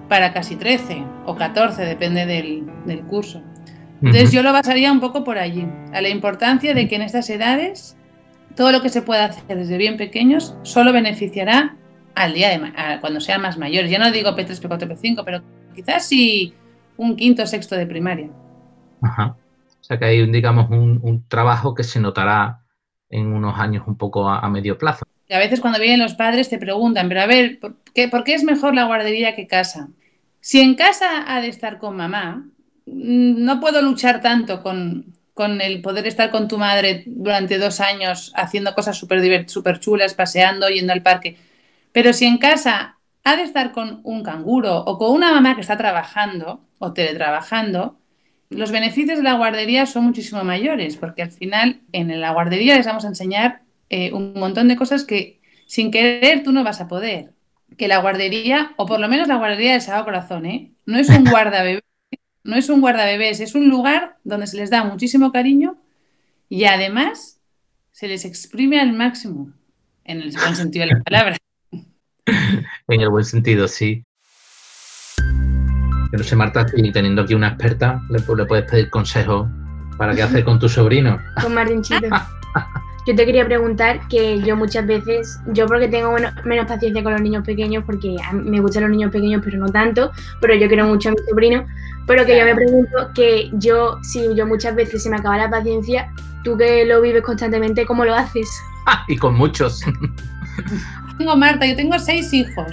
para 0.08 0.34
casi 0.34 0.56
13 0.56 1.04
o 1.26 1.36
14, 1.36 1.84
depende 1.84 2.26
del, 2.26 2.66
del 2.86 3.02
curso. 3.02 3.42
Entonces 4.08 4.32
yo 4.32 4.44
lo 4.44 4.52
basaría 4.54 4.92
un 4.92 5.00
poco 5.00 5.24
por 5.24 5.38
allí, 5.38 5.66
a 5.94 6.02
la 6.02 6.10
importancia 6.10 6.74
de 6.74 6.88
que 6.88 6.96
en 6.96 7.02
estas 7.04 7.30
edades 7.30 7.96
todo 8.56 8.72
lo 8.72 8.82
que 8.82 8.90
se 8.90 9.02
pueda 9.02 9.26
hacer 9.26 9.58
desde 9.58 9.78
bien 9.78 9.98
pequeños 9.98 10.56
solo 10.64 10.92
beneficiará 10.94 11.76
al 12.16 12.34
día 12.34 12.50
de 12.50 12.60
ma- 12.60 12.74
a- 12.76 13.00
cuando 13.02 13.20
sean 13.22 13.42
más 13.42 13.58
mayores. 13.58 13.90
Ya 13.90 13.98
no 14.00 14.12
digo 14.12 14.36
P3, 14.36 14.62
P4, 14.62 14.88
P5, 14.88 15.24
pero 15.26 15.42
quizás 15.74 16.06
sí 16.06 16.54
un 16.98 17.16
quinto, 17.16 17.48
sexto 17.48 17.76
de 17.76 17.88
primaria. 17.88 18.30
Ajá. 19.02 19.36
O 19.82 19.84
sea 19.84 19.98
que 19.98 20.06
hay, 20.06 20.32
digamos, 20.32 20.70
un, 20.70 21.00
un 21.02 21.28
trabajo 21.28 21.74
que 21.74 21.84
se 21.84 22.00
notará 22.00 22.62
en 23.10 23.28
unos 23.34 23.60
años 23.60 23.84
un 23.88 23.98
poco 23.98 24.30
a, 24.30 24.40
a 24.40 24.50
medio 24.50 24.78
plazo. 24.78 25.04
Y 25.28 25.34
a 25.34 25.40
veces 25.40 25.60
cuando 25.60 25.80
vienen 25.80 26.00
los 26.02 26.14
padres 26.16 26.50
te 26.50 26.58
preguntan, 26.58 27.08
pero 27.10 27.22
a 27.22 27.26
ver, 27.26 27.60
¿por 27.60 27.78
qué, 27.94 28.08
por 28.08 28.24
qué 28.24 28.36
es 28.36 28.44
mejor 28.44 28.76
la 28.76 28.86
guardería 28.86 29.36
que 29.36 29.48
casa? 29.48 29.90
Si 30.42 30.60
en 30.62 30.76
casa 30.76 31.24
ha 31.28 31.42
de 31.42 31.48
estar 31.48 31.80
con 31.80 31.96
mamá, 31.96 32.46
no 32.86 33.60
puedo 33.60 33.82
luchar 33.82 34.22
tanto 34.22 34.62
con, 34.62 35.14
con 35.34 35.62
el 35.62 35.82
poder 35.82 36.08
estar 36.08 36.32
con 36.32 36.48
tu 36.48 36.58
madre 36.58 37.04
durante 37.06 37.58
dos 37.58 37.80
años 37.80 38.32
haciendo 38.36 38.76
cosas 38.76 38.98
súper 38.98 39.80
chulas, 39.80 40.14
paseando, 40.14 40.70
yendo 40.70 40.94
al 40.94 41.02
parque. 41.02 41.38
Pero 41.92 42.14
si 42.14 42.26
en 42.26 42.38
casa 42.38 42.98
ha 43.24 43.36
de 43.36 43.44
estar 43.44 43.72
con 43.72 44.02
un 44.04 44.24
canguro 44.24 44.80
o 44.80 44.98
con 44.98 45.12
una 45.12 45.32
mamá 45.32 45.56
que 45.56 45.62
está 45.62 45.78
trabajando 45.78 46.62
o 46.80 46.94
teletrabajando, 46.94 47.98
los 48.50 48.72
beneficios 48.72 49.18
de 49.18 49.24
la 49.24 49.34
guardería 49.34 49.86
son 49.86 50.06
muchísimo 50.06 50.44
mayores, 50.44 50.98
porque 50.98 51.24
al 51.24 51.32
final 51.32 51.82
en 51.92 52.20
la 52.20 52.32
guardería 52.32 52.76
les 52.76 52.86
vamos 52.86 53.06
a 53.06 53.08
enseñar 53.08 53.62
eh, 53.90 54.12
un 54.12 54.34
montón 54.34 54.68
de 54.68 54.76
cosas 54.76 55.04
que 55.06 55.40
sin 55.66 55.92
querer 55.92 56.44
tú 56.44 56.52
no 56.52 56.64
vas 56.64 56.82
a 56.82 56.88
poder. 56.88 57.32
Que 57.78 57.88
la 57.88 57.98
guardería, 57.98 58.74
o 58.78 58.86
por 58.86 59.00
lo 59.00 59.08
menos 59.08 59.28
la 59.28 59.38
guardería 59.38 59.72
del 59.72 59.82
Sagrado 59.82 60.06
Corazón, 60.06 60.46
¿eh? 60.46 60.72
no 60.86 61.00
es 61.00 61.10
un 61.10 61.24
guardabebés, 61.24 61.82
no 62.44 62.56
es 62.56 62.70
un 62.70 62.82
guardabebés, 62.82 63.40
es 63.40 63.56
un 63.56 63.70
lugar 63.70 64.18
donde 64.24 64.48
se 64.48 64.58
les 64.58 64.70
da 64.70 64.84
muchísimo 64.84 65.32
cariño 65.32 65.78
y 66.50 66.66
además 66.66 67.40
se 67.92 68.08
les 68.08 68.26
exprime 68.26 68.80
al 68.80 68.94
máximo, 68.94 69.52
en 70.04 70.22
el 70.22 70.32
buen 70.32 70.56
sentido 70.56 70.86
de 70.86 70.94
la 70.96 71.04
palabra. 71.04 71.38
En 72.88 73.02
el 73.02 73.10
buen 73.10 73.26
sentido, 73.26 73.68
sí. 73.68 74.04
Yo 76.12 76.18
no 76.18 76.24
sé, 76.24 76.36
Marta, 76.36 76.68
si 76.68 76.92
teniendo 76.92 77.22
aquí 77.24 77.34
una 77.34 77.48
experta, 77.50 78.02
le, 78.10 78.20
pu- 78.20 78.38
le 78.38 78.46
puedes 78.46 78.70
pedir 78.70 78.90
consejos 78.90 79.48
para 79.98 80.14
qué 80.14 80.22
hacer 80.22 80.44
con 80.44 80.60
tu 80.60 80.70
sobrino. 80.70 81.18
Con 81.42 81.54
Martinchito. 81.54 82.08
Yo 83.06 83.16
te 83.16 83.26
quería 83.26 83.46
preguntar 83.46 84.08
que 84.08 84.40
yo 84.42 84.56
muchas 84.56 84.86
veces, 84.88 85.40
yo 85.48 85.66
porque 85.66 85.88
tengo 85.90 86.12
bueno- 86.12 86.30
menos 86.46 86.66
paciencia 86.68 87.04
con 87.04 87.12
los 87.14 87.22
niños 87.22 87.44
pequeños, 87.46 87.84
porque 87.86 88.16
a 88.24 88.32
mí 88.32 88.50
me 88.50 88.62
gustan 88.62 88.84
los 88.84 88.92
niños 88.92 89.12
pequeños, 89.12 89.42
pero 89.44 89.58
no 89.58 89.68
tanto, 89.68 90.12
pero 90.40 90.56
yo 90.56 90.68
quiero 90.68 90.86
mucho 90.88 91.10
a 91.10 91.12
mi 91.12 91.18
sobrino, 91.30 91.66
pero 92.08 92.26
que 92.26 92.38
yo 92.38 92.46
me 92.46 92.56
pregunto 92.56 93.10
que 93.16 93.50
yo, 93.54 93.98
si 94.04 94.34
yo 94.36 94.46
muchas 94.46 94.76
veces 94.76 95.04
se 95.04 95.10
me 95.10 95.18
acaba 95.18 95.38
la 95.38 95.50
paciencia, 95.50 96.12
tú 96.44 96.58
que 96.58 96.86
lo 96.86 97.02
vives 97.02 97.22
constantemente, 97.24 97.86
¿cómo 97.86 98.04
lo 98.06 98.14
haces? 98.16 98.50
y 99.08 99.16
con 99.18 99.36
muchos. 99.36 99.82
Tengo 101.18 101.36
Marta, 101.36 101.66
yo 101.66 101.76
tengo 101.76 101.98
seis 102.00 102.34
hijos 102.34 102.72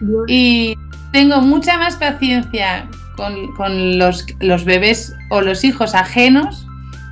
Dios. 0.00 0.24
y 0.28 0.78
tengo 1.12 1.40
mucha 1.40 1.78
más 1.78 1.96
paciencia 1.96 2.86
con, 3.16 3.52
con 3.54 3.98
los, 3.98 4.24
los 4.40 4.64
bebés 4.64 5.14
o 5.30 5.40
los 5.40 5.64
hijos 5.64 5.94
ajenos 5.94 6.66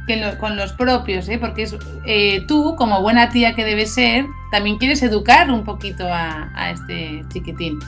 que 0.06 0.16
lo- 0.16 0.38
con 0.38 0.56
los 0.56 0.72
propios, 0.72 1.28
¿eh? 1.28 1.38
porque 1.38 1.64
es, 1.64 1.76
eh, 2.04 2.44
tú, 2.46 2.76
como 2.76 3.02
buena 3.02 3.30
tía 3.30 3.54
que 3.56 3.64
debes 3.64 3.92
ser, 3.94 4.24
también 4.52 4.78
quieres 4.78 5.02
educar 5.02 5.50
un 5.50 5.64
poquito 5.64 6.06
a, 6.06 6.48
a 6.54 6.70
este 6.70 7.24
chiquitín. 7.32 7.78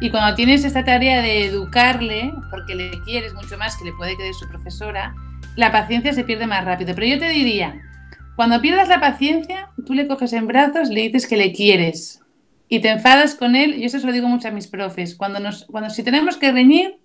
Y 0.00 0.10
cuando 0.10 0.36
tienes 0.36 0.64
esta 0.64 0.84
tarea 0.84 1.20
de 1.22 1.46
educarle, 1.46 2.32
porque 2.50 2.76
le 2.76 2.90
quieres 3.04 3.34
mucho 3.34 3.58
más 3.58 3.76
que 3.76 3.84
le 3.84 3.92
puede 3.92 4.16
querer 4.16 4.32
su 4.32 4.48
profesora, 4.48 5.14
la 5.56 5.72
paciencia 5.72 6.12
se 6.12 6.22
pierde 6.22 6.46
más 6.46 6.64
rápido. 6.64 6.94
Pero 6.94 7.08
yo 7.08 7.18
te 7.18 7.28
diría, 7.28 7.80
cuando 8.36 8.60
pierdas 8.60 8.88
la 8.88 9.00
paciencia, 9.00 9.70
tú 9.84 9.94
le 9.94 10.06
coges 10.06 10.32
en 10.32 10.46
brazos, 10.46 10.88
le 10.88 11.02
dices 11.02 11.26
que 11.26 11.36
le 11.36 11.52
quieres 11.52 12.22
y 12.68 12.78
te 12.78 12.90
enfadas 12.90 13.34
con 13.34 13.56
él. 13.56 13.74
Y 13.74 13.84
eso 13.84 13.98
se 13.98 14.06
lo 14.06 14.12
digo 14.12 14.28
mucho 14.28 14.46
a 14.46 14.52
mis 14.52 14.68
profes. 14.68 15.16
Cuando, 15.16 15.40
nos, 15.40 15.64
cuando 15.64 15.90
si 15.90 16.04
tenemos 16.04 16.36
que 16.36 16.52
reñir, 16.52 17.00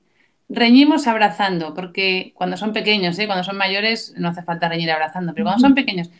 reñimos 0.48 1.08
abrazando, 1.08 1.74
porque 1.74 2.32
cuando 2.36 2.58
son 2.58 2.74
pequeños, 2.74 3.18
¿eh? 3.18 3.26
cuando 3.26 3.44
son 3.44 3.58
mayores 3.58 4.14
no 4.18 4.30
hace 4.30 4.44
falta 4.44 4.70
reñir 4.70 4.92
abrazando, 4.92 5.34
pero 5.34 5.46
cuando 5.46 5.62
son 5.62 5.74
pequeños, 5.74 6.12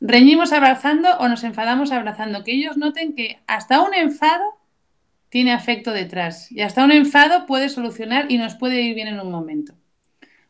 reñimos 0.00 0.52
abrazando 0.52 1.08
o 1.18 1.28
nos 1.28 1.44
enfadamos 1.44 1.92
abrazando, 1.92 2.44
que 2.44 2.52
ellos 2.52 2.76
noten 2.76 3.14
que 3.14 3.38
hasta 3.46 3.80
un 3.80 3.94
enfado 3.94 4.59
tiene 5.30 5.52
afecto 5.52 5.92
detrás 5.92 6.52
y 6.52 6.60
hasta 6.60 6.84
un 6.84 6.92
enfado 6.92 7.46
puede 7.46 7.70
solucionar 7.70 8.30
y 8.30 8.36
nos 8.36 8.56
puede 8.56 8.82
ir 8.82 8.94
bien 8.94 9.08
en 9.08 9.20
un 9.20 9.30
momento. 9.30 9.74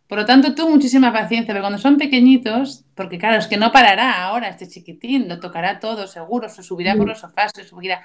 Por 0.09 0.19
lo 0.19 0.25
tanto, 0.27 0.57
tú 0.57 0.69
muchísima 0.69 1.13
paciencia, 1.13 1.55
pero 1.55 1.63
cuando 1.63 1.79
son 1.79 1.97
pequeñitos, 1.97 2.85
porque 2.97 3.17
claro, 3.17 3.39
es 3.39 3.47
que 3.47 3.57
no 3.57 3.71
parará 3.71 4.25
ahora 4.25 4.49
este 4.49 4.67
chiquitín, 4.67 5.29
lo 5.29 5.39
tocará 5.39 5.79
todo 5.79 6.09
seguro, 6.09 6.49
se 6.49 6.65
subirá 6.65 6.97
por 6.97 7.07
los 7.07 7.21
sofás, 7.21 7.53
se 7.55 7.63
subirá. 7.63 8.03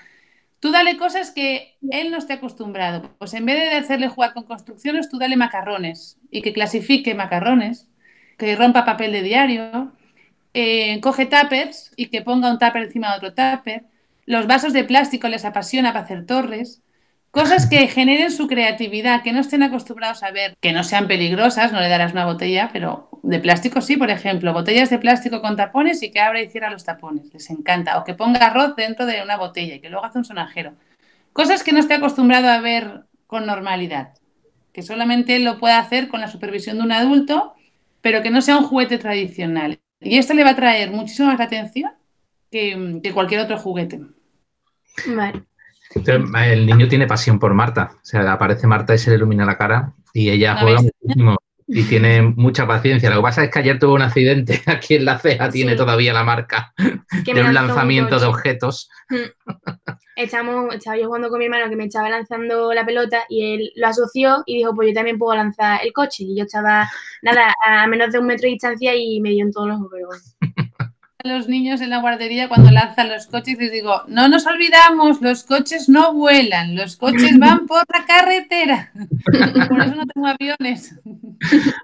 Tú 0.60 0.72
dale 0.72 0.98
cosas 0.98 1.32
que 1.32 1.78
él 1.90 2.12
no 2.12 2.18
esté 2.18 2.34
acostumbrado. 2.34 3.10
Pues 3.18 3.34
en 3.34 3.48
vez 3.48 3.58
de 3.58 3.78
hacerle 3.78 4.08
jugar 4.08 4.34
con 4.34 4.44
construcciones, 4.44 5.10
tú 5.10 5.18
dale 5.18 5.36
macarrones 5.36 6.20
y 6.30 6.44
que 6.44 6.54
clasifique 6.54 7.16
macarrones, 7.16 7.88
que 8.38 8.56
rompa 8.56 8.86
papel 8.86 9.12
de 9.12 9.24
diario, 9.24 9.92
eh, 10.54 11.00
coge 11.02 11.26
tuppers 11.26 11.92
y 11.96 12.08
que 12.08 12.22
ponga 12.22 12.52
un 12.52 12.60
tupper 12.60 12.84
encima 12.84 13.12
de 13.12 13.18
otro 13.18 13.30
tupper. 13.34 13.86
Los 14.26 14.48
vasos 14.48 14.74
de 14.74 14.84
plástico 14.84 15.28
les 15.28 15.46
apasiona 15.46 15.94
para 15.94 16.06
hacer 16.06 16.26
torres. 16.26 16.82
Cosas 17.30 17.68
que 17.68 17.88
generen 17.88 18.32
su 18.32 18.48
creatividad, 18.48 19.22
que 19.22 19.34
no 19.34 19.42
estén 19.42 19.62
acostumbrados 19.62 20.24
a 20.24 20.32
ver, 20.32 20.56
que 20.62 20.72
no 20.72 20.84
sean 20.84 21.08
peligrosas, 21.08 21.72
no 21.72 21.82
le 21.82 21.90
darás 21.90 22.14
una 22.14 22.26
botella, 22.26 22.70
pero 22.72 23.10
de 23.24 23.40
plástico 23.40 23.82
sí, 23.82 23.98
por 23.98 24.10
ejemplo, 24.10 24.54
botellas 24.54 24.90
de 24.90 25.00
plástico 25.00 25.42
con 25.42 25.58
tapones 25.58 26.02
y 26.02 26.12
que 26.12 26.22
abra 26.22 26.42
y 26.42 26.50
cierra 26.50 26.72
los 26.72 26.86
tapones, 26.86 27.34
les 27.34 27.50
encanta. 27.50 28.00
O 28.00 28.04
que 28.04 28.14
ponga 28.14 28.40
arroz 28.40 28.76
dentro 28.76 29.06
de 29.06 29.22
una 29.22 29.38
botella 29.38 29.76
y 29.76 29.80
que 29.82 29.90
luego 29.90 30.06
hace 30.06 30.18
un 30.18 30.26
sonajero. 30.26 30.74
Cosas 31.34 31.62
que 31.64 31.74
no 31.74 31.80
esté 31.80 31.96
acostumbrado 31.96 32.48
a 32.48 32.62
ver 32.62 33.04
con 33.28 33.46
normalidad, 33.46 34.14
que 34.72 34.82
solamente 34.82 35.38
lo 35.40 35.60
puede 35.60 35.74
hacer 35.74 36.08
con 36.08 36.22
la 36.22 36.30
supervisión 36.30 36.78
de 36.78 36.84
un 36.84 36.94
adulto, 36.94 37.54
pero 38.02 38.24
que 38.24 38.32
no 38.32 38.42
sea 38.42 38.58
un 38.58 38.64
juguete 38.64 38.98
tradicional. 38.98 39.80
Y 40.00 40.18
esto 40.18 40.34
le 40.34 40.44
va 40.46 40.52
a 40.52 40.56
traer 40.56 40.92
muchísimo 40.92 41.28
más 41.28 41.42
atención 41.42 41.92
que 42.50 43.12
cualquier 43.14 43.42
otro 43.42 43.58
juguete. 43.58 44.00
Vale. 45.08 45.44
Entonces, 45.94 46.30
el 46.48 46.66
niño 46.66 46.88
tiene 46.88 47.08
pasión 47.08 47.40
por 47.40 47.54
Marta. 47.54 47.92
O 47.94 48.06
sea, 48.06 48.32
aparece 48.32 48.68
Marta 48.68 48.94
y 48.94 48.98
se 48.98 49.10
le 49.10 49.18
ilumina 49.18 49.46
la 49.46 49.58
cara 49.58 49.94
y 50.14 50.30
ella 50.30 50.54
¿La 50.56 50.62
juega 50.62 50.82
ves? 50.82 50.92
muchísimo 51.02 51.38
y 51.68 51.84
tiene 51.84 52.22
mucha 52.22 52.68
paciencia. 52.68 53.10
Lo 53.10 53.18
que 53.18 53.22
pasa 53.24 53.44
es 53.44 53.52
que 53.52 53.60
ayer 53.60 53.80
tuvo 53.80 53.96
un 53.96 54.02
accidente 54.02 54.62
aquí 54.66 54.96
en 54.96 55.06
la 55.06 55.18
ceja, 55.18 55.50
tiene 55.50 55.76
todavía 55.76 56.14
la 56.14 56.24
marca 56.24 56.74
Que 57.26 57.34
de 57.34 57.42
un 57.42 57.54
lanzamiento 57.54 58.20
de 58.20 58.26
objetos. 58.26 58.90
Estamos, 60.16 60.74
estaba 60.76 60.98
yo 60.98 61.08
jugando 61.08 61.30
con 61.30 61.40
mi 61.40 61.46
hermano 61.46 61.70
que 61.70 61.76
me 61.76 61.86
estaba 61.86 62.10
lanzando 62.10 62.74
la 62.74 62.86
pelota 62.86 63.24
y 63.30 63.54
él 63.54 63.72
lo 63.76 63.88
asoció 63.88 64.44
y 64.46 64.58
dijo, 64.58 64.74
pues 64.76 64.90
yo 64.90 64.94
también 64.94 65.18
puedo 65.18 65.36
lanzar 65.36 65.82
el 65.84 65.92
coche. 65.92 66.24
Y 66.24 66.38
yo 66.38 66.44
estaba, 66.44 66.90
nada, 67.22 67.54
a 67.66 67.88
menos 67.88 68.12
de 68.12 68.20
un 68.20 68.28
metro 68.28 68.44
de 68.44 68.54
distancia 68.54 68.96
y 68.96 69.20
me 69.22 69.32
dio 69.32 69.44
en 69.44 69.52
todos 69.52 69.68
los 69.68 69.78
ojos, 69.78 69.90
pero 69.92 70.08
bueno. 70.08 70.24
A 70.58 70.65
los 71.26 71.48
niños 71.48 71.82
en 71.82 71.90
la 71.90 72.00
guardería 72.00 72.48
cuando 72.48 72.72
lanzan 72.72 73.10
los 73.10 73.28
coches 73.28 73.58
les 73.60 73.72
digo, 73.72 74.02
no 74.08 74.28
nos 74.30 74.46
olvidamos, 74.46 75.22
los 75.22 75.44
coches 75.44 75.90
no 75.90 76.14
vuelan, 76.14 76.76
los 76.76 76.96
coches 76.96 77.38
van 77.40 77.66
por 77.68 77.84
la 77.94 78.06
carretera. 78.06 78.92
Por 79.70 79.82
eso 79.82 79.96
no 79.96 80.06
tengo 80.06 80.28
aviones. 80.28 80.96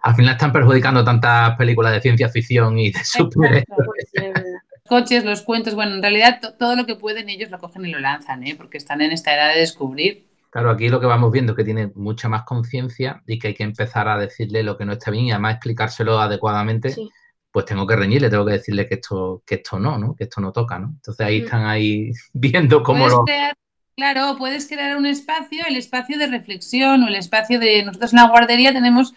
Al 0.04 0.16
final 0.16 0.34
están 0.34 0.52
perjudicando 0.52 1.04
tantas 1.04 1.56
películas 1.58 1.94
de 1.94 2.02
ciencia 2.02 2.30
ficción 2.30 2.78
y 2.80 2.92
de 2.92 3.04
superhéroes. 3.04 3.66
Verdad. 4.14 4.44
coches, 4.88 5.24
los 5.26 5.42
cuentos, 5.42 5.74
bueno, 5.76 5.96
en 5.96 6.02
realidad 6.02 6.40
to- 6.42 6.54
todo 6.54 6.76
lo 6.76 6.86
que 6.86 6.96
pueden 6.96 7.30
ellos 7.30 7.50
lo 7.50 7.60
cogen 7.60 7.86
y 7.86 7.92
lo 7.92 8.00
lanzan, 8.00 8.46
¿eh? 8.46 8.56
porque 8.56 8.78
están 8.78 9.02
en 9.02 9.12
esta 9.12 9.34
edad 9.36 9.54
de 9.54 9.60
descubrir. 9.62 10.26
Claro, 10.50 10.70
aquí 10.70 10.90
lo 10.90 11.00
que 11.00 11.06
vamos 11.06 11.32
viendo 11.32 11.54
es 11.54 11.56
que 11.58 11.64
tiene 11.64 11.92
mucha 11.96 12.28
más 12.28 12.44
conciencia 12.44 13.22
y 13.26 13.40
que 13.40 13.50
hay 13.50 13.54
que 13.54 13.64
empezar 13.64 14.10
a 14.10 14.18
decirle 14.18 14.64
lo 14.64 14.78
que 14.78 14.84
no 14.84 14.92
está 14.94 15.10
bien 15.10 15.26
y 15.26 15.32
además 15.32 15.54
explicárselo 15.56 16.20
adecuadamente. 16.20 16.90
Sí. 16.90 17.10
Pues 17.52 17.66
tengo 17.66 17.86
que 17.86 17.96
reñirle, 17.96 18.30
tengo 18.30 18.46
que 18.46 18.54
decirle 18.54 18.88
que 18.88 18.96
esto, 18.96 19.44
que 19.46 19.56
esto 19.56 19.78
no, 19.80 19.98
¿no? 19.98 20.16
Que 20.16 20.24
esto 20.26 20.40
no 20.42 20.52
toca, 20.52 20.80
¿no? 20.80 20.88
Entonces 20.96 21.26
ahí 21.26 21.42
Mm. 21.42 21.44
están 21.44 21.66
ahí 21.66 22.12
viendo 22.34 22.84
cómo 22.84 23.08
lo. 23.10 23.24
crear, 23.26 23.56
claro, 23.96 24.36
puedes 24.38 24.68
crear 24.68 24.98
un 24.98 25.06
espacio, 25.06 25.64
el 25.68 25.76
espacio 25.76 26.18
de 26.18 26.28
reflexión 26.28 27.04
o 27.04 27.08
el 27.08 27.16
espacio 27.16 27.60
de... 27.60 27.84
Nosotros 27.84 28.14
en 28.14 28.20
la 28.20 28.28
guardería 28.30 28.74
tenemos, 28.74 29.14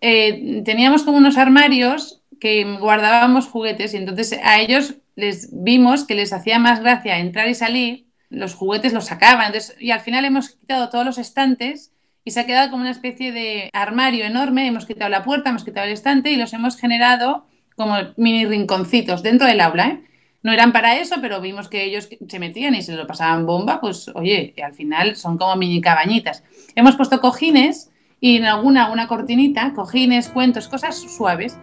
eh, 0.00 0.62
teníamos 0.64 1.02
como 1.04 1.18
unos 1.18 1.36
armarios 1.38 2.22
que 2.40 2.64
guardábamos 2.78 3.46
juguetes 3.46 3.94
y 3.94 3.98
entonces 3.98 4.38
a 4.42 4.60
ellos 4.60 4.94
les 5.16 5.50
vimos 5.52 6.04
que 6.06 6.14
les 6.14 6.32
hacía 6.32 6.58
más 6.58 6.80
gracia 6.80 7.18
entrar 7.18 7.48
y 7.48 7.54
salir, 7.54 8.06
los 8.30 8.54
juguetes 8.54 8.92
los 8.92 9.06
sacaban, 9.06 9.46
entonces, 9.46 9.76
y 9.80 9.90
al 9.90 10.00
final 10.00 10.24
hemos 10.24 10.50
quitado 10.50 10.88
todos 10.88 11.04
los 11.04 11.18
estantes 11.18 11.92
y 12.24 12.30
se 12.30 12.40
ha 12.40 12.46
quedado 12.46 12.70
como 12.70 12.82
una 12.82 12.90
especie 12.92 13.32
de 13.32 13.70
armario 13.72 14.24
enorme, 14.24 14.66
hemos 14.66 14.86
quitado 14.86 15.10
la 15.10 15.24
puerta, 15.24 15.50
hemos 15.50 15.64
quitado 15.64 15.86
el 15.86 15.92
estante 15.92 16.30
y 16.30 16.36
los 16.36 16.52
hemos 16.52 16.76
generado 16.78 17.46
como 17.80 17.96
mini 18.18 18.44
rinconcitos 18.44 19.22
dentro 19.22 19.46
del 19.46 19.62
aula, 19.62 19.88
¿eh? 19.88 20.04
No 20.42 20.52
eran 20.52 20.70
para 20.70 20.98
eso, 20.98 21.16
pero 21.22 21.40
vimos 21.40 21.68
que 21.68 21.84
ellos 21.84 22.10
se 22.28 22.38
metían 22.38 22.74
y 22.74 22.82
se 22.82 22.94
lo 22.94 23.06
pasaban 23.06 23.46
bomba, 23.46 23.80
pues 23.80 24.10
oye, 24.14 24.54
al 24.62 24.74
final 24.74 25.16
son 25.16 25.38
como 25.38 25.56
mini 25.56 25.80
cabañitas. 25.80 26.44
Hemos 26.74 26.96
puesto 26.96 27.20
cojines 27.22 27.90
y 28.20 28.36
en 28.36 28.44
alguna 28.44 28.90
una 28.90 29.08
cortinita, 29.08 29.72
cojines, 29.74 30.28
cuentos, 30.28 30.68
cosas 30.68 30.98
suaves. 30.98 31.58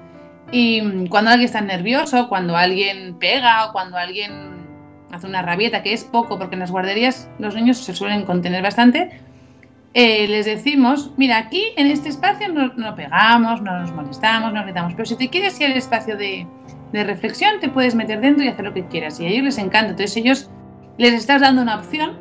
Y 0.51 1.07
cuando 1.09 1.29
alguien 1.31 1.45
está 1.45 1.61
nervioso, 1.61 2.29
cuando 2.29 2.57
alguien 2.57 3.19
pega 3.19 3.65
o 3.65 3.71
cuando 3.71 3.97
alguien 3.97 4.31
hace 5.11 5.27
una 5.27 5.43
rabieta, 5.43 5.83
que 5.83 5.93
es 5.93 6.03
poco, 6.03 6.39
porque 6.39 6.55
en 6.55 6.61
las 6.61 6.71
guarderías 6.71 7.29
los 7.37 7.53
niños 7.53 7.77
se 7.77 7.93
suelen 7.93 8.25
contener 8.25 8.63
bastante, 8.63 9.21
eh, 9.99 10.27
les 10.27 10.45
decimos, 10.45 11.09
mira, 11.17 11.39
aquí 11.39 11.73
en 11.75 11.87
este 11.87 12.09
espacio 12.09 12.49
no, 12.53 12.95
pegamos, 12.95 13.63
no 13.63 13.79
nos 13.79 13.91
molestamos, 13.91 14.53
no 14.53 14.61
gritamos, 14.61 14.93
pero 14.93 15.07
si 15.07 15.15
te 15.15 15.27
quieres 15.27 15.59
ir 15.59 15.71
al 15.71 15.73
espacio 15.75 16.15
de, 16.15 16.45
reflexión, 16.93 17.59
te 17.59 17.67
puedes 17.67 17.95
meter 17.95 18.21
dentro 18.21 18.45
y 18.45 18.47
hacer 18.47 18.63
lo 18.63 18.75
que 18.75 18.85
quieras. 18.85 19.19
Y 19.19 19.25
a 19.25 19.29
ellos 19.29 19.45
les 19.45 19.57
encanta. 19.57 19.89
Entonces 19.89 20.15
ellos 20.15 20.51
les 20.99 21.15
estás 21.15 21.41
dando 21.41 21.63
una 21.63 21.77
opción 21.77 22.15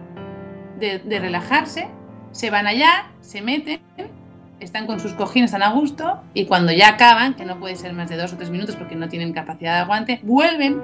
de, 0.81 1.19
relajarse, 1.21 1.89
se 2.33 2.49
van 2.49 2.67
allá, 2.67 3.11
se 3.21 3.43
meten, 3.43 3.81
están 4.59 4.87
con 4.87 4.99
sus 4.99 5.13
cojines, 5.13 5.53
están 5.53 5.63
a 5.63 5.73
gusto, 5.73 6.23
y 6.33 6.47
cuando 6.47 6.73
ya 6.73 6.89
acaban, 6.89 7.35
que 7.35 7.45
no 7.45 7.61
puede 7.61 7.77
ser 7.77 7.93
más 7.93 8.09
de 8.09 8.17
dos 8.17 8.33
o 8.33 8.39
tres 8.39 8.49
minutos 8.49 8.75
porque 8.75 8.97
no 8.97 9.11
tienen 9.11 9.35
capacidad 9.35 9.75
de 9.75 9.81
aguante, 9.81 10.21
vuelven 10.23 10.81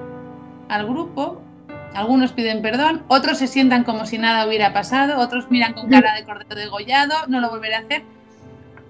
al 0.68 0.87
grupo, 0.87 1.40
algunos 1.94 2.33
piden 2.33 2.62
perdón, 2.62 3.05
otros 3.09 3.38
se 3.38 3.46
sientan 3.46 3.85
como 3.85 4.07
si 4.07 4.18
nada 4.18 4.46
hubiera 4.46 4.72
pasado, 4.72 5.18
otros 5.20 5.50
miran 5.50 5.74
con 5.74 5.88
cara 5.88 6.14
de 6.14 6.24
cordero 6.24 6.55
degollado, 6.55 7.14
no 7.28 7.40
lo 7.40 7.50
volveré 7.50 7.74
a 7.74 7.81
hacer. 7.81 8.02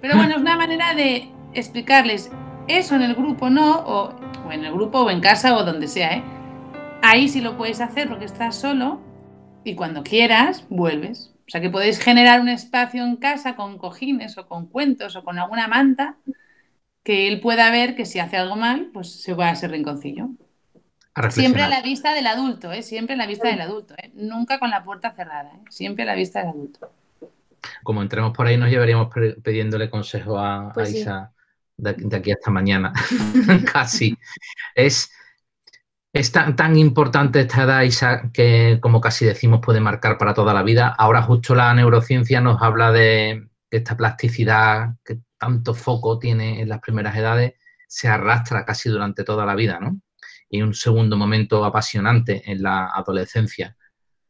Pero 0.01 0.17
bueno, 0.17 0.35
es 0.35 0.41
una 0.41 0.57
manera 0.57 0.95
de 0.95 1.31
explicarles 1.55 2.31
eso 2.69 2.95
en 2.95 3.03
el 3.03 3.15
grupo 3.15 3.51
no, 3.51 3.77
o, 3.81 4.51
en 4.51 4.65
el 4.65 4.73
grupo 4.73 5.01
o 5.01 5.11
en 5.11 5.21
casa 5.21 5.57
o 5.57 5.65
donde 5.65 5.89
sea, 5.89 6.17
¿eh? 6.17 6.25
Ahí 7.03 7.29
sí 7.29 7.41
lo 7.41 7.57
puedes 7.57 7.81
hacer 7.81 8.09
porque 8.09 8.25
estás 8.25 8.57
solo 8.57 9.01
y 9.65 9.75
cuando 9.75 10.03
quieras 10.03 10.65
vuelves. 10.69 11.33
O 11.47 11.51
sea 11.51 11.61
que 11.61 11.71
podéis 11.71 11.99
generar 11.99 12.41
un 12.41 12.49
espacio 12.49 13.05
en 13.05 13.17
casa 13.17 13.57
con 13.57 13.77
cojines 13.77 14.39
o 14.39 14.47
con 14.47 14.67
cuentos 14.67 15.17
o 15.17 15.25
con 15.25 15.39
alguna 15.39 15.67
manta 15.67 16.17
que 17.03 17.27
él 17.29 17.41
pueda 17.41 17.71
ver 17.71 17.97
que 17.97 18.07
si 18.07 18.21
hace 18.21 18.37
algo 18.37 18.57
mal, 18.57 18.91
pues 18.93 19.21
se 19.21 19.35
va 19.35 19.49
a 19.49 19.53
ese 19.53 19.67
rinconcillo. 19.67 20.31
A 21.15 21.31
Siempre 21.31 21.63
a 21.63 21.69
la 21.69 21.83
vista 21.83 22.15
del 22.15 22.27
adulto, 22.27 22.73
¿eh? 22.73 22.83
Siempre 22.83 23.15
a 23.15 23.19
la 23.19 23.27
vista 23.27 23.49
del 23.49 23.61
adulto, 23.61 23.95
¿eh? 23.99 24.11
Nunca 24.15 24.59
con 24.59 24.71
la 24.71 24.83
puerta 24.83 25.13
cerrada, 25.13 25.51
¿eh? 25.55 25.61
Siempre 25.69 26.05
a 26.05 26.07
la 26.07 26.15
vista 26.15 26.41
del 26.41 26.49
adulto. 26.49 26.93
Como 27.83 28.03
entremos 28.03 28.37
por 28.37 28.47
ahí, 28.47 28.57
nos 28.57 28.71
llevaríamos 28.71 29.09
pidiéndole 29.43 29.91
consejo 29.91 30.39
a, 30.39 30.71
a 30.71 30.73
Pues 30.73 30.91
sí. 30.91 30.99
Isa 31.01 31.33
de, 31.77 31.95
de 31.95 32.17
aquí 32.17 32.33
hasta 32.33 32.51
mañana. 32.51 32.93
casi. 33.73 34.17
Es, 34.75 35.11
es 36.13 36.33
tan, 36.33 36.57
tan 36.57 36.77
importante 36.77 37.41
esta 37.41 37.65
edad, 37.65 37.83
Isa, 37.83 38.31
que 38.33 38.79
como 38.81 39.01
casi 39.01 39.25
decimos 39.25 39.61
puede 39.63 39.81
marcar 39.81 40.19
para 40.19 40.35
toda 40.35 40.55
la 40.55 40.63
vida. 40.63 40.89
Ahora 40.89 41.23
justo 41.23 41.55
la 41.55 41.73
neurociencia 41.75 42.41
nos 42.41 42.63
habla 42.63 42.93
de 42.93 43.49
que 43.71 43.79
esta 43.79 43.97
plasticidad 43.97 44.95
que 45.05 45.19
tanto 45.39 45.75
foco 45.75 46.19
tiene 46.19 46.61
en 46.61 46.69
las 46.69 46.81
primeras 46.81 47.17
edades 47.17 47.55
se 47.89 48.09
arrastra 48.09 48.65
casi 48.65 48.89
durante 48.89 49.25
toda 49.25 49.45
la 49.45 49.55
vida, 49.55 49.79
¿no? 49.81 50.01
Y 50.53 50.61
un 50.61 50.75
segundo 50.75 51.17
momento 51.17 51.65
apasionante 51.65 52.43
en 52.45 52.63
la 52.63 52.91
adolescencia. 52.95 53.75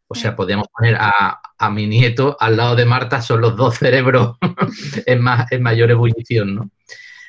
O 0.07 0.15
sea, 0.15 0.37
podríamos 0.37 0.69
poner 0.69 0.95
a, 0.97 1.41
a 1.59 1.71
mi 1.71 1.87
nieto 1.87 2.37
al 2.39 2.57
lado 2.57 2.77
de 2.77 2.85
Marta, 2.85 3.21
son 3.21 3.41
los 3.41 3.57
dos 3.57 3.79
cerebros 3.79 4.37
en, 5.07 5.21
más, 5.21 5.51
en 5.51 5.63
mayor 5.63 5.91
ebullición, 5.91 6.55
¿no? 6.55 6.71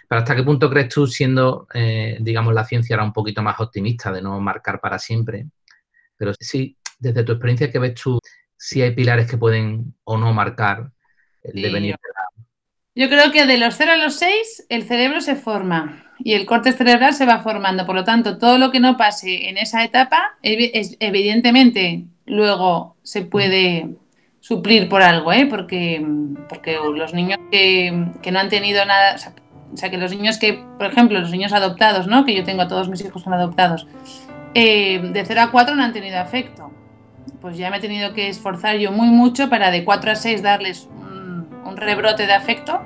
Pero 0.07 0.21
¿hasta 0.21 0.35
qué 0.35 0.43
punto 0.43 0.69
crees 0.69 0.89
tú, 0.89 1.07
siendo, 1.07 1.67
eh, 1.73 2.17
digamos, 2.19 2.53
la 2.53 2.65
ciencia 2.65 2.93
era 2.93 3.03
un 3.03 3.13
poquito 3.13 3.41
más 3.41 3.59
optimista 3.59 4.11
de 4.11 4.21
no 4.21 4.39
marcar 4.39 4.79
para 4.79 4.99
siempre? 4.99 5.47
Pero 6.15 6.33
sí, 6.39 6.77
desde 6.99 7.23
tu 7.23 7.31
experiencia, 7.31 7.71
¿qué 7.71 7.79
ves 7.79 7.95
tú 7.95 8.19
si 8.55 8.81
hay 8.81 8.91
pilares 8.91 9.27
que 9.27 9.37
pueden 9.37 9.95
o 10.03 10.17
no 10.17 10.31
marcar 10.33 10.91
el 11.41 11.53
Sí, 11.53 11.61
devenir? 11.61 11.95
Yo 12.95 13.07
creo 13.09 13.31
que 13.31 13.47
de 13.47 13.57
los 13.57 13.73
0 13.75 13.93
a 13.93 13.97
los 13.97 14.15
6 14.15 14.67
el 14.69 14.83
cerebro 14.83 15.19
se 15.19 15.35
forma 15.35 16.12
y 16.23 16.33
el 16.33 16.45
corte 16.45 16.71
cerebral 16.71 17.13
se 17.13 17.25
va 17.25 17.39
formando. 17.39 17.85
Por 17.85 17.95
lo 17.95 18.03
tanto, 18.03 18.37
todo 18.37 18.57
lo 18.57 18.71
que 18.71 18.79
no 18.79 18.95
pase 18.95 19.49
en 19.49 19.57
esa 19.57 19.83
etapa, 19.83 20.37
evidentemente, 20.41 22.05
luego 22.25 22.95
se 23.03 23.23
puede 23.23 23.89
suplir 24.39 24.87
por 24.87 25.01
algo, 25.01 25.33
¿eh? 25.33 25.45
porque, 25.45 26.05
porque 26.47 26.77
los 26.95 27.13
niños 27.13 27.39
que, 27.51 28.07
que 28.21 28.31
no 28.31 28.39
han 28.39 28.49
tenido 28.49 28.85
nada, 28.85 29.15
o 29.15 29.77
sea, 29.77 29.89
que 29.89 29.97
los 29.97 30.11
niños 30.11 30.37
que, 30.37 30.63
por 30.77 30.87
ejemplo, 30.87 31.19
los 31.19 31.31
niños 31.31 31.53
adoptados, 31.53 32.07
¿no? 32.07 32.25
que 32.25 32.35
yo 32.35 32.43
tengo 32.43 32.61
a 32.61 32.67
todos 32.67 32.89
mis 32.89 33.03
hijos 33.03 33.21
son 33.21 33.33
adoptados, 33.33 33.87
eh, 34.53 34.99
de 35.01 35.25
0 35.25 35.41
a 35.41 35.51
4 35.51 35.75
no 35.75 35.83
han 35.83 35.93
tenido 35.93 36.19
afecto. 36.19 36.71
Pues 37.41 37.57
ya 37.57 37.69
me 37.69 37.77
he 37.77 37.81
tenido 37.81 38.13
que 38.13 38.29
esforzar 38.29 38.77
yo 38.77 38.91
muy 38.91 39.09
mucho 39.09 39.49
para 39.49 39.71
de 39.71 39.83
4 39.83 40.11
a 40.11 40.15
6 40.15 40.41
darles 40.41 40.87
un 41.65 41.77
rebrote 41.77 42.27
de 42.27 42.33
afecto 42.33 42.81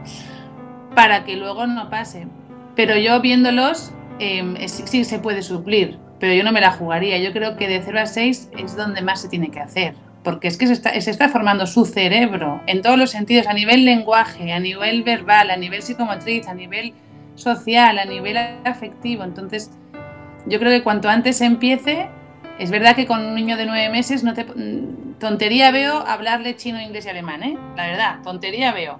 para 0.96 1.24
que 1.24 1.36
luego 1.36 1.68
no 1.68 1.90
pase. 1.90 2.28
Pero 2.78 2.96
yo 2.96 3.20
viéndolos, 3.20 3.92
es- 4.20 4.84
sí 4.86 5.04
se 5.04 5.20
puede 5.20 5.42
suplir, 5.42 5.98
pero 6.20 6.34
yo 6.34 6.44
no 6.46 6.52
me 6.54 6.62
la 6.62 6.72
jugaría. 6.72 7.18
Yo 7.18 7.34
creo 7.34 7.58
que 7.58 7.68
de 7.68 7.82
0 7.84 8.00
a 8.00 8.06
6 8.06 8.50
es 8.58 8.78
donde 8.78 9.02
más 9.02 9.22
se 9.22 9.28
tiene 9.30 9.50
que 9.52 9.60
hacer, 9.60 9.96
porque 10.24 10.48
es 10.48 10.58
que 10.58 10.68
se 10.68 10.74
está, 10.74 11.00
se 11.02 11.12
está 11.12 11.28
formando 11.28 11.68
su 11.68 11.84
cerebro 11.86 12.62
en 12.68 12.82
todos 12.82 12.98
los 12.98 13.12
sentidos, 13.12 13.48
a 13.48 13.54
nivel 13.54 13.84
lenguaje, 13.84 14.54
a 14.54 14.60
nivel 14.60 15.04
verbal, 15.04 15.52
a 15.52 15.58
nivel 15.58 15.82
psicomotriz, 15.82 16.48
a 16.48 16.54
nivel 16.54 16.94
social, 17.36 18.00
a 18.00 18.06
nivel 18.06 18.38
afectivo. 18.64 19.24
Entonces, 19.26 19.72
Yo 20.50 20.60
creo 20.60 20.72
que 20.72 20.82
cuanto 20.82 21.10
antes 21.10 21.42
empiece, 21.42 22.08
es 22.58 22.72
verdad 22.72 22.96
que 22.96 23.06
con 23.06 23.20
un 23.26 23.36
niño 23.36 23.58
de 23.58 23.66
nueve 23.66 23.90
meses 23.90 24.24
no 24.24 24.34
te 24.34 24.46
mm, 24.46 25.16
tontería 25.20 25.72
veo 25.72 25.98
hablarle 26.08 26.56
chino, 26.56 26.80
inglés 26.82 27.06
y 27.06 27.10
alemán, 27.10 27.44
¿eh? 27.44 27.58
La 27.76 27.88
verdad, 27.88 28.16
tontería 28.24 28.72
veo. 28.72 28.98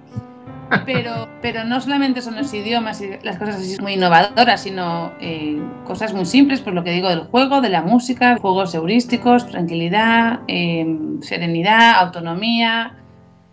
Pero, 0.84 1.28
pero 1.40 1.64
no 1.64 1.80
solamente 1.80 2.20
son 2.20 2.36
los 2.36 2.52
idiomas 2.52 3.00
y 3.00 3.10
las 3.22 3.38
cosas 3.38 3.56
así 3.56 3.76
muy 3.80 3.94
innovadoras, 3.94 4.62
sino 4.62 5.12
eh, 5.20 5.60
cosas 5.84 6.12
muy 6.12 6.26
simples, 6.26 6.60
por 6.60 6.74
lo 6.74 6.84
que 6.84 6.92
digo 6.92 7.08
del 7.08 7.20
juego, 7.20 7.60
de 7.60 7.70
la 7.70 7.82
música, 7.82 8.36
juegos 8.38 8.74
heurísticos, 8.74 9.48
tranquilidad, 9.48 10.40
eh, 10.48 10.86
serenidad, 11.20 12.00
autonomía. 12.00 12.96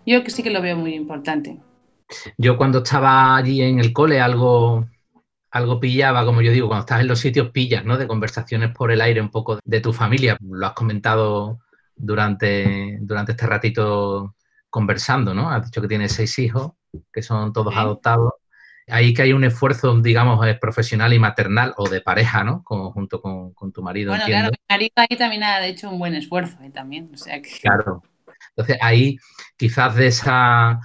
Yo 0.04 0.22
que 0.22 0.30
sí 0.30 0.42
que 0.42 0.50
lo 0.50 0.62
veo 0.62 0.76
muy 0.76 0.94
importante. 0.94 1.58
Yo 2.38 2.56
cuando 2.56 2.78
estaba 2.78 3.36
allí 3.36 3.62
en 3.62 3.80
el 3.80 3.92
cole 3.92 4.20
algo, 4.20 4.86
algo 5.50 5.80
pillaba, 5.80 6.24
como 6.24 6.42
yo 6.42 6.52
digo, 6.52 6.68
cuando 6.68 6.82
estás 6.82 7.00
en 7.00 7.08
los 7.08 7.18
sitios 7.18 7.50
pillas, 7.50 7.84
¿no? 7.84 7.96
De 7.96 8.06
conversaciones 8.06 8.70
por 8.72 8.92
el 8.92 9.00
aire 9.00 9.20
un 9.20 9.30
poco 9.30 9.58
de 9.64 9.80
tu 9.80 9.92
familia. 9.92 10.36
Lo 10.40 10.66
has 10.66 10.74
comentado 10.74 11.58
durante, 11.96 12.98
durante 13.00 13.32
este 13.32 13.46
ratito 13.46 14.35
conversando, 14.76 15.32
¿no? 15.32 15.50
Has 15.50 15.64
dicho 15.64 15.80
que 15.80 15.88
tienes 15.88 16.12
seis 16.12 16.38
hijos, 16.38 16.72
que 17.10 17.22
son 17.22 17.50
todos 17.54 17.72
Sí. 17.72 17.80
adoptados. 17.80 18.32
Ahí 18.88 19.14
que 19.14 19.22
hay 19.22 19.32
un 19.32 19.42
esfuerzo, 19.42 19.98
digamos, 20.02 20.46
eh, 20.46 20.54
profesional 20.60 21.14
y 21.14 21.18
maternal 21.18 21.72
o 21.78 21.88
de 21.88 22.02
pareja, 22.02 22.44
¿no? 22.44 22.62
Como 22.62 22.92
junto 22.92 23.22
con, 23.22 23.54
con 23.54 23.72
tu 23.72 23.82
marido, 23.82 24.10
Bueno, 24.10 24.24
entiendo. 24.24 24.50
claro, 24.50 24.58
mi 24.68 24.74
marido 24.74 24.92
ahí 24.96 25.16
también 25.16 25.42
ha 25.44 25.64
hecho 25.66 25.88
un 25.88 25.98
buen 25.98 26.14
esfuerzo 26.14 26.58
¿eh? 26.62 26.70
también. 26.70 27.10
O 27.14 27.16
sea 27.16 27.40
que... 27.40 27.50
Claro. 27.62 28.02
Entonces 28.50 28.76
ahí 28.82 29.16
quizás 29.56 29.94
de 29.96 30.06
esa 30.08 30.78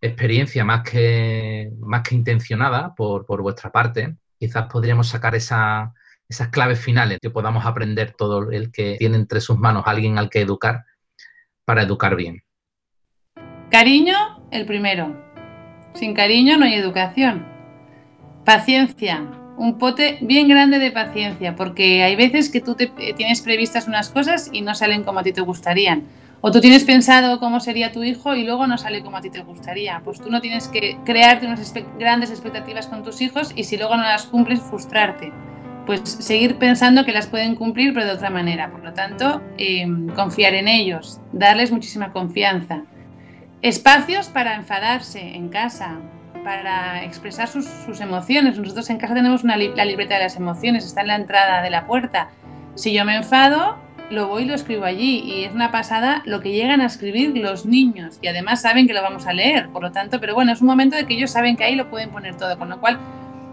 experiencia 0.00 0.64
más 0.64 0.82
que, 0.88 1.70
más 1.80 2.02
que 2.02 2.14
intencionada 2.14 2.94
por, 2.94 3.26
por 3.26 3.42
vuestra 3.42 3.70
parte, 3.70 4.16
quizás 4.38 4.64
podríamos 4.72 5.08
sacar 5.08 5.34
esa- 5.34 5.92
esas 6.26 6.48
claves 6.48 6.80
finales 6.80 7.18
que 7.20 7.28
podamos 7.30 7.66
aprender 7.66 8.14
todo 8.16 8.50
el 8.50 8.72
que 8.72 8.96
tiene 8.98 9.16
entre 9.16 9.40
sus 9.42 9.58
manos 9.58 9.84
alguien 9.86 10.16
al 10.18 10.30
que 10.30 10.40
educar 10.40 10.84
para 11.66 11.82
educar 11.82 12.16
bien. 12.16 12.42
Cariño, 13.74 14.14
el 14.52 14.66
primero. 14.66 15.16
Sin 15.94 16.14
cariño 16.14 16.56
no 16.56 16.64
hay 16.64 16.74
educación. 16.74 17.44
Paciencia. 18.44 19.24
Un 19.56 19.78
pote 19.78 20.18
bien 20.20 20.46
grande 20.46 20.78
de 20.78 20.92
paciencia, 20.92 21.56
porque 21.56 22.04
hay 22.04 22.14
veces 22.14 22.50
que 22.50 22.60
tú 22.60 22.76
te, 22.76 22.92
eh, 22.98 23.14
tienes 23.16 23.40
previstas 23.40 23.88
unas 23.88 24.10
cosas 24.10 24.48
y 24.52 24.60
no 24.60 24.76
salen 24.76 25.02
como 25.02 25.18
a 25.18 25.22
ti 25.24 25.32
te 25.32 25.40
gustarían. 25.40 26.04
O 26.40 26.52
tú 26.52 26.60
tienes 26.60 26.84
pensado 26.84 27.40
cómo 27.40 27.58
sería 27.58 27.90
tu 27.90 28.04
hijo 28.04 28.36
y 28.36 28.44
luego 28.44 28.68
no 28.68 28.78
sale 28.78 29.02
como 29.02 29.16
a 29.16 29.20
ti 29.20 29.30
te 29.30 29.42
gustaría. 29.42 30.00
Pues 30.04 30.20
tú 30.20 30.30
no 30.30 30.40
tienes 30.40 30.68
que 30.68 30.96
crearte 31.04 31.46
unas 31.46 31.74
grandes 31.98 32.30
expectativas 32.30 32.86
con 32.86 33.02
tus 33.02 33.20
hijos 33.22 33.52
y 33.56 33.64
si 33.64 33.76
luego 33.76 33.96
no 33.96 34.04
las 34.04 34.26
cumples, 34.26 34.60
frustrarte. 34.60 35.32
Pues 35.84 36.00
seguir 36.04 36.58
pensando 36.58 37.04
que 37.04 37.10
las 37.10 37.26
pueden 37.26 37.56
cumplir, 37.56 37.92
pero 37.92 38.06
de 38.06 38.12
otra 38.12 38.30
manera. 38.30 38.70
Por 38.70 38.84
lo 38.84 38.92
tanto, 38.92 39.42
eh, 39.58 39.84
confiar 40.14 40.54
en 40.54 40.68
ellos, 40.68 41.20
darles 41.32 41.72
muchísima 41.72 42.12
confianza. 42.12 42.84
Espacios 43.64 44.28
para 44.28 44.56
enfadarse 44.56 45.36
en 45.36 45.48
casa, 45.48 45.96
para 46.44 47.02
expresar 47.02 47.48
sus, 47.48 47.64
sus 47.64 48.02
emociones. 48.02 48.58
Nosotros 48.58 48.90
en 48.90 48.98
casa 48.98 49.14
tenemos 49.14 49.42
una 49.42 49.56
li- 49.56 49.72
la 49.74 49.86
libreta 49.86 50.16
de 50.16 50.24
las 50.24 50.36
emociones, 50.36 50.84
está 50.84 51.00
en 51.00 51.06
la 51.06 51.16
entrada 51.16 51.62
de 51.62 51.70
la 51.70 51.86
puerta. 51.86 52.28
Si 52.74 52.92
yo 52.92 53.06
me 53.06 53.16
enfado, 53.16 53.76
lo 54.10 54.28
voy 54.28 54.42
y 54.42 54.44
lo 54.44 54.54
escribo 54.54 54.84
allí. 54.84 55.20
Y 55.20 55.44
es 55.44 55.54
una 55.54 55.72
pasada 55.72 56.20
lo 56.26 56.42
que 56.42 56.52
llegan 56.52 56.82
a 56.82 56.84
escribir 56.84 57.38
los 57.38 57.64
niños. 57.64 58.18
Y 58.20 58.28
además 58.28 58.60
saben 58.60 58.86
que 58.86 58.92
lo 58.92 59.00
vamos 59.00 59.26
a 59.26 59.32
leer, 59.32 59.70
por 59.70 59.82
lo 59.82 59.92
tanto, 59.92 60.20
pero 60.20 60.34
bueno, 60.34 60.52
es 60.52 60.60
un 60.60 60.66
momento 60.66 60.94
de 60.94 61.06
que 61.06 61.14
ellos 61.14 61.30
saben 61.30 61.56
que 61.56 61.64
ahí 61.64 61.74
lo 61.74 61.88
pueden 61.88 62.10
poner 62.10 62.36
todo. 62.36 62.58
Con 62.58 62.68
lo 62.68 62.80
cual, 62.80 62.98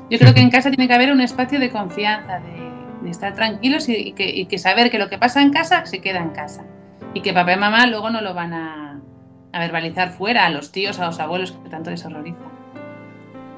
yo 0.09 0.19
creo 0.19 0.33
que 0.33 0.41
en 0.41 0.49
casa 0.51 0.71
tiene 0.71 0.89
que 0.89 0.93
haber 0.93 1.13
un 1.13 1.21
espacio 1.21 1.57
de 1.57 1.69
confianza, 1.69 2.41
de, 2.41 3.03
de 3.05 3.09
estar 3.09 3.33
tranquilos 3.33 3.87
y, 3.87 3.95
y 3.95 4.11
que, 4.11 4.29
y 4.29 4.45
que 4.47 4.57
saber 4.57 4.91
que 4.91 4.99
lo 4.99 5.07
que 5.07 5.17
pasa 5.17 5.41
en 5.41 5.53
casa 5.53 5.85
se 5.85 6.01
queda 6.01 6.19
en 6.19 6.31
casa. 6.31 6.65
Y 7.13 7.21
que 7.21 7.31
papá 7.31 7.53
y 7.53 7.57
mamá 7.57 7.87
luego 7.87 8.09
no 8.09 8.19
lo 8.19 8.33
van 8.33 8.53
a, 8.53 8.99
a 9.53 9.59
verbalizar 9.59 10.11
fuera, 10.11 10.45
a 10.45 10.49
los 10.49 10.71
tíos, 10.71 10.99
a 10.99 11.05
los 11.05 11.19
abuelos, 11.19 11.51
que 11.51 11.69
tanto 11.69 11.89
les 11.89 12.05
horroriza. 12.05 12.45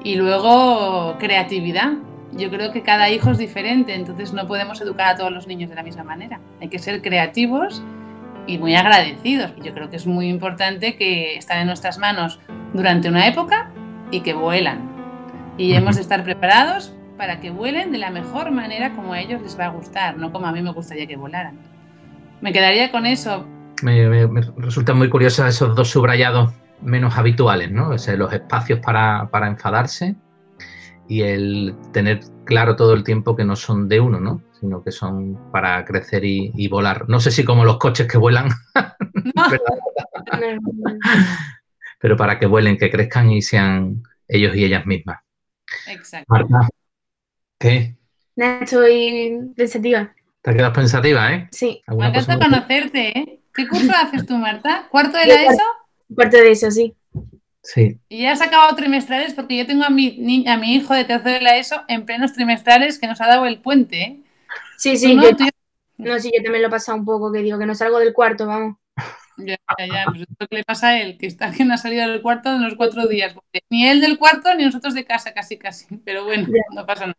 Y 0.02 0.16
luego 0.16 1.16
creatividad. 1.18 1.92
Yo 2.32 2.50
creo 2.50 2.72
que 2.72 2.82
cada 2.82 3.10
hijo 3.10 3.30
es 3.30 3.38
diferente, 3.38 3.94
entonces 3.94 4.32
no 4.32 4.46
podemos 4.48 4.80
educar 4.80 5.14
a 5.14 5.16
todos 5.16 5.30
los 5.30 5.46
niños 5.46 5.70
de 5.70 5.76
la 5.76 5.84
misma 5.84 6.02
manera. 6.02 6.40
Hay 6.60 6.68
que 6.68 6.80
ser 6.80 7.00
creativos 7.00 7.82
y 8.46 8.58
muy 8.58 8.74
agradecidos. 8.74 9.52
Y 9.56 9.62
yo 9.62 9.72
creo 9.72 9.88
que 9.88 9.96
es 9.96 10.06
muy 10.06 10.28
importante 10.28 10.96
que 10.96 11.36
están 11.36 11.60
en 11.60 11.66
nuestras 11.66 11.98
manos 11.98 12.40
durante 12.72 13.08
una 13.08 13.26
época 13.28 13.70
y 14.10 14.20
que 14.20 14.34
vuelan. 14.34 14.80
Y 15.56 15.74
hemos 15.74 15.96
de 15.96 16.02
estar 16.02 16.24
preparados 16.24 16.92
para 17.16 17.40
que 17.40 17.50
vuelen 17.50 17.92
de 17.92 17.98
la 17.98 18.10
mejor 18.10 18.50
manera 18.50 18.92
como 18.92 19.12
a 19.12 19.20
ellos 19.20 19.40
les 19.42 19.58
va 19.58 19.66
a 19.66 19.68
gustar, 19.68 20.16
no 20.16 20.32
como 20.32 20.46
a 20.46 20.52
mí 20.52 20.60
me 20.60 20.72
gustaría 20.72 21.06
que 21.06 21.16
volaran. 21.16 21.58
Me 22.40 22.52
quedaría 22.52 22.90
con 22.90 23.06
eso. 23.06 23.46
Me, 23.82 24.08
me- 24.08 24.26
me 24.28 24.40
resultan 24.56 24.96
muy 24.98 25.08
curiosos 25.10 25.46
esos 25.48 25.74
dos 25.74 25.90
subrayados 25.90 26.52
menos 26.80 27.16
habituales, 27.16 27.70
¿no? 27.70 27.90
O 27.90 27.98
sea, 27.98 28.16
los 28.16 28.32
espacios 28.32 28.80
para, 28.80 29.28
para 29.30 29.48
enfadarse 29.48 30.16
y 31.08 31.22
el 31.22 31.74
tener 31.92 32.20
claro 32.44 32.76
todo 32.76 32.94
el 32.94 33.04
tiempo 33.04 33.36
que 33.36 33.44
no 33.44 33.56
son 33.56 33.88
de 33.88 34.00
uno, 34.00 34.20
¿no? 34.20 34.42
Sino 34.60 34.82
que 34.82 34.92
son 34.92 35.38
para 35.52 35.84
crecer 35.84 36.24
y, 36.24 36.52
y 36.54 36.68
volar. 36.68 37.08
No 37.08 37.20
sé 37.20 37.30
si 37.30 37.44
como 37.44 37.64
los 37.64 37.78
coches 37.78 38.08
que 38.08 38.18
vuelan, 38.18 38.48
No, 39.36 39.44
pero 42.00 42.16
para 42.16 42.38
que 42.38 42.46
vuelen, 42.46 42.76
que 42.76 42.90
crezcan 42.90 43.30
y 43.30 43.42
sean 43.42 44.02
ellos 44.28 44.54
y 44.56 44.64
ellas 44.64 44.86
mismas. 44.86 45.20
exacto. 45.86 46.32
Marta, 46.32 46.68
¿qué? 47.58 47.96
Estoy 48.36 49.52
pensativa. 49.56 50.14
¿Te 50.42 50.50
has 50.50 50.56
quedado 50.56 50.72
pensativa, 50.72 51.32
eh? 51.32 51.48
Sí, 51.50 51.82
Me 51.86 51.92
¿Alguna 51.92 52.08
encanta 52.08 52.38
conocerte, 52.38 53.18
¿eh? 53.18 53.40
¿Qué 53.54 53.68
curso 53.68 53.92
haces 53.96 54.26
tú, 54.26 54.36
Marta? 54.36 54.86
¿Cuarto 54.90 55.16
de 55.18 55.26
la 55.26 55.42
ESO? 55.44 55.62
parte 56.16 56.40
de 56.42 56.50
eso, 56.50 56.70
sí. 56.70 56.94
Sí. 57.62 57.98
Y 58.10 58.22
ya 58.22 58.32
has 58.32 58.42
acabado 58.42 58.74
trimestrales 58.76 59.32
porque 59.32 59.56
yo 59.56 59.66
tengo 59.66 59.84
a 59.84 59.90
mi, 59.90 60.16
ni- 60.18 60.46
a 60.46 60.56
mi 60.58 60.74
hijo 60.74 60.92
de 60.92 61.04
tercero 61.04 61.34
de 61.36 61.40
la 61.40 61.56
ESO 61.56 61.82
en 61.88 62.04
plenos 62.04 62.34
trimestrales 62.34 62.98
que 62.98 63.06
nos 63.06 63.20
ha 63.22 63.26
dado 63.26 63.46
el 63.46 63.60
puente, 63.60 64.02
¿eh? 64.02 64.20
Sí, 64.76 64.96
sí, 64.98 65.14
no, 65.14 65.22
yo, 65.22 65.36
tú 65.36 65.44
ya- 65.44 65.50
no, 65.96 66.18
sí, 66.18 66.30
yo 66.36 66.42
también 66.42 66.62
lo 66.62 66.68
he 66.68 66.70
pasado 66.70 66.98
un 66.98 67.04
poco, 67.06 67.32
que 67.32 67.38
digo 67.38 67.58
que 67.58 67.66
no 67.66 67.74
salgo 67.74 67.98
del 67.98 68.12
cuarto, 68.12 68.46
vamos. 68.46 68.76
Ya, 69.36 69.56
ya, 69.78 69.86
ya, 69.86 70.04
pues 70.06 70.20
esto 70.30 70.46
que 70.46 70.56
le 70.56 70.64
pasa 70.64 70.88
a 70.88 71.00
él, 71.00 71.16
que 71.18 71.26
está 71.26 71.50
que 71.50 71.64
no 71.64 71.74
ha 71.74 71.76
salido 71.78 72.08
del 72.08 72.22
cuarto 72.22 72.50
en 72.54 72.62
los 72.62 72.74
cuatro 72.76 73.06
días. 73.08 73.32
porque 73.34 73.62
Ni 73.70 73.88
él 73.88 74.00
del 74.00 74.18
cuarto 74.18 74.54
ni 74.54 74.64
nosotros 74.64 74.94
de 74.94 75.04
casa, 75.04 75.32
casi, 75.32 75.56
casi. 75.58 75.86
Pero 76.04 76.24
bueno, 76.24 76.46
Ya. 76.48 76.62
no 76.74 76.86
pasa 76.86 77.06
nada. 77.06 77.18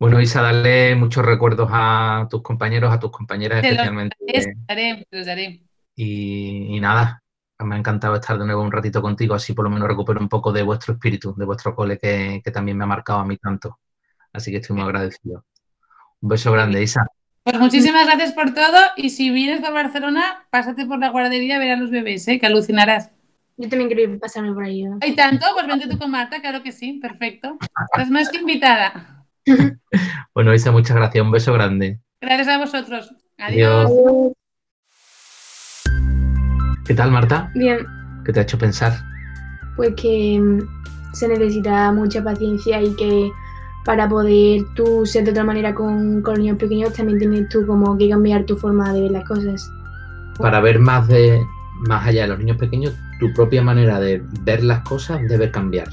Bueno, 0.00 0.18
Isa, 0.18 0.40
dale 0.40 0.94
muchos 0.94 1.22
recuerdos 1.22 1.68
a 1.70 2.26
tus 2.30 2.40
compañeros, 2.40 2.90
a 2.90 2.98
tus 2.98 3.10
compañeras 3.10 3.60
Te 3.60 3.68
especialmente. 3.68 4.16
los 4.26 4.46
daré, 4.66 5.06
te 5.10 5.16
los 5.18 5.26
daré. 5.26 5.60
Y, 5.94 6.74
y 6.74 6.80
nada, 6.80 7.22
me 7.58 7.74
ha 7.74 7.78
encantado 7.78 8.14
estar 8.14 8.38
de 8.38 8.46
nuevo 8.46 8.62
un 8.62 8.72
ratito 8.72 9.02
contigo, 9.02 9.34
así 9.34 9.52
por 9.52 9.64
lo 9.64 9.70
menos 9.70 9.86
recupero 9.86 10.18
un 10.18 10.30
poco 10.30 10.52
de 10.52 10.62
vuestro 10.62 10.94
espíritu, 10.94 11.34
de 11.36 11.44
vuestro 11.44 11.74
cole, 11.74 11.98
que, 11.98 12.40
que 12.42 12.50
también 12.50 12.78
me 12.78 12.84
ha 12.84 12.86
marcado 12.86 13.18
a 13.18 13.26
mí 13.26 13.36
tanto. 13.36 13.78
Así 14.32 14.50
que 14.50 14.56
estoy 14.56 14.74
muy 14.74 14.86
agradecido. 14.86 15.44
Un 16.22 16.30
beso 16.30 16.50
grande, 16.50 16.82
Isa. 16.82 17.06
Pues 17.42 17.58
muchísimas 17.58 18.06
gracias 18.06 18.32
por 18.32 18.54
todo 18.54 18.78
y 18.96 19.10
si 19.10 19.28
vienes 19.28 19.60
por 19.60 19.74
Barcelona, 19.74 20.46
pásate 20.48 20.86
por 20.86 20.98
la 20.98 21.10
guardería 21.10 21.56
a 21.56 21.58
ver 21.58 21.72
a 21.72 21.76
los 21.76 21.90
bebés, 21.90 22.26
¿eh? 22.28 22.38
que 22.38 22.46
alucinarás. 22.46 23.10
Yo 23.58 23.68
también 23.68 23.90
quiero 23.90 24.18
pasarme 24.18 24.54
por 24.54 24.64
ahí. 24.64 24.84
¿no? 24.84 24.98
¿Hay 25.02 25.14
tanto? 25.14 25.44
Pues 25.52 25.66
vente 25.66 25.88
tú 25.88 25.98
con 25.98 26.10
Marta, 26.10 26.40
claro 26.40 26.62
que 26.62 26.72
sí, 26.72 26.94
perfecto. 26.94 27.58
Estás 27.92 28.08
más 28.08 28.30
que 28.30 28.38
invitada. 28.38 29.19
Bueno, 30.34 30.54
Isa, 30.54 30.70
muchas 30.70 30.96
gracias. 30.96 31.24
Un 31.24 31.32
beso 31.32 31.52
grande. 31.52 32.00
Gracias 32.20 32.48
a 32.48 32.58
vosotros. 32.58 33.14
Adiós. 33.38 33.90
Adiós. 33.90 34.32
¿Qué 36.86 36.94
tal, 36.94 37.10
Marta? 37.10 37.50
Bien, 37.54 37.86
¿Qué 38.24 38.32
te 38.32 38.40
ha 38.40 38.42
hecho 38.42 38.58
pensar? 38.58 38.92
pues 39.76 39.94
que 39.96 40.38
mm, 40.38 41.14
se 41.14 41.28
necesita 41.28 41.90
mucha 41.92 42.22
paciencia 42.22 42.82
y 42.82 42.94
que 42.96 43.30
para 43.84 44.08
poder 44.08 44.62
tú 44.74 45.06
ser 45.06 45.24
de 45.24 45.30
otra 45.30 45.44
manera 45.44 45.74
con, 45.74 46.20
con 46.22 46.34
los 46.34 46.40
niños 46.40 46.58
pequeños 46.58 46.92
también 46.92 47.18
tienes 47.18 47.48
tú 47.48 47.66
como 47.66 47.96
que 47.96 48.10
cambiar 48.10 48.44
tu 48.44 48.56
forma 48.56 48.92
de 48.92 49.02
ver 49.02 49.10
las 49.10 49.24
cosas. 49.24 49.70
Para 50.38 50.60
ver 50.60 50.78
más 50.78 51.08
de 51.08 51.40
más 51.88 52.06
allá 52.06 52.22
de 52.22 52.28
los 52.28 52.38
niños 52.38 52.58
pequeños, 52.58 52.94
tu 53.20 53.32
propia 53.32 53.62
manera 53.62 53.98
de 53.98 54.22
ver 54.42 54.62
las 54.62 54.80
cosas 54.82 55.20
debe 55.28 55.50
cambiar. 55.50 55.88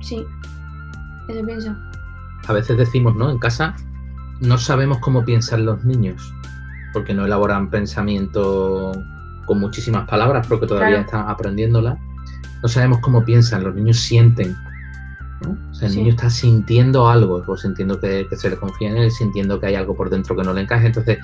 Sí, 0.00 0.24
eso 1.28 1.46
pienso. 1.46 1.76
A 2.48 2.52
veces 2.52 2.76
decimos, 2.78 3.14
¿no? 3.16 3.30
En 3.30 3.38
casa 3.38 3.74
no 4.40 4.58
sabemos 4.58 4.98
cómo 4.98 5.24
piensan 5.24 5.64
los 5.66 5.84
niños, 5.84 6.32
porque 6.92 7.14
no 7.14 7.24
elaboran 7.26 7.70
pensamiento 7.70 8.92
con 9.46 9.60
muchísimas 9.60 10.08
palabras, 10.08 10.46
porque 10.46 10.66
todavía 10.66 10.88
Claro. 11.04 11.04
están 11.04 11.28
aprendiéndolas. 11.28 11.98
No 12.62 12.68
sabemos 12.68 12.98
cómo 13.00 13.24
piensan, 13.24 13.64
los 13.64 13.74
niños 13.74 13.98
sienten. 13.98 14.56
¿no? 15.40 15.56
O 15.70 15.74
sea, 15.74 15.86
el 15.86 15.94
Sí. 15.94 16.00
niño 16.00 16.10
está 16.10 16.30
sintiendo 16.30 17.08
algo, 17.08 17.44
o 17.46 17.56
sintiendo 17.56 18.00
que, 18.00 18.26
que 18.28 18.36
se 18.36 18.50
le 18.50 18.56
confía 18.56 18.90
en 18.90 18.96
él, 18.96 19.10
sintiendo 19.12 19.60
que 19.60 19.66
hay 19.66 19.76
algo 19.76 19.94
por 19.96 20.10
dentro 20.10 20.34
que 20.34 20.42
no 20.42 20.52
le 20.52 20.62
encaja. 20.62 20.86
Entonces, 20.86 21.18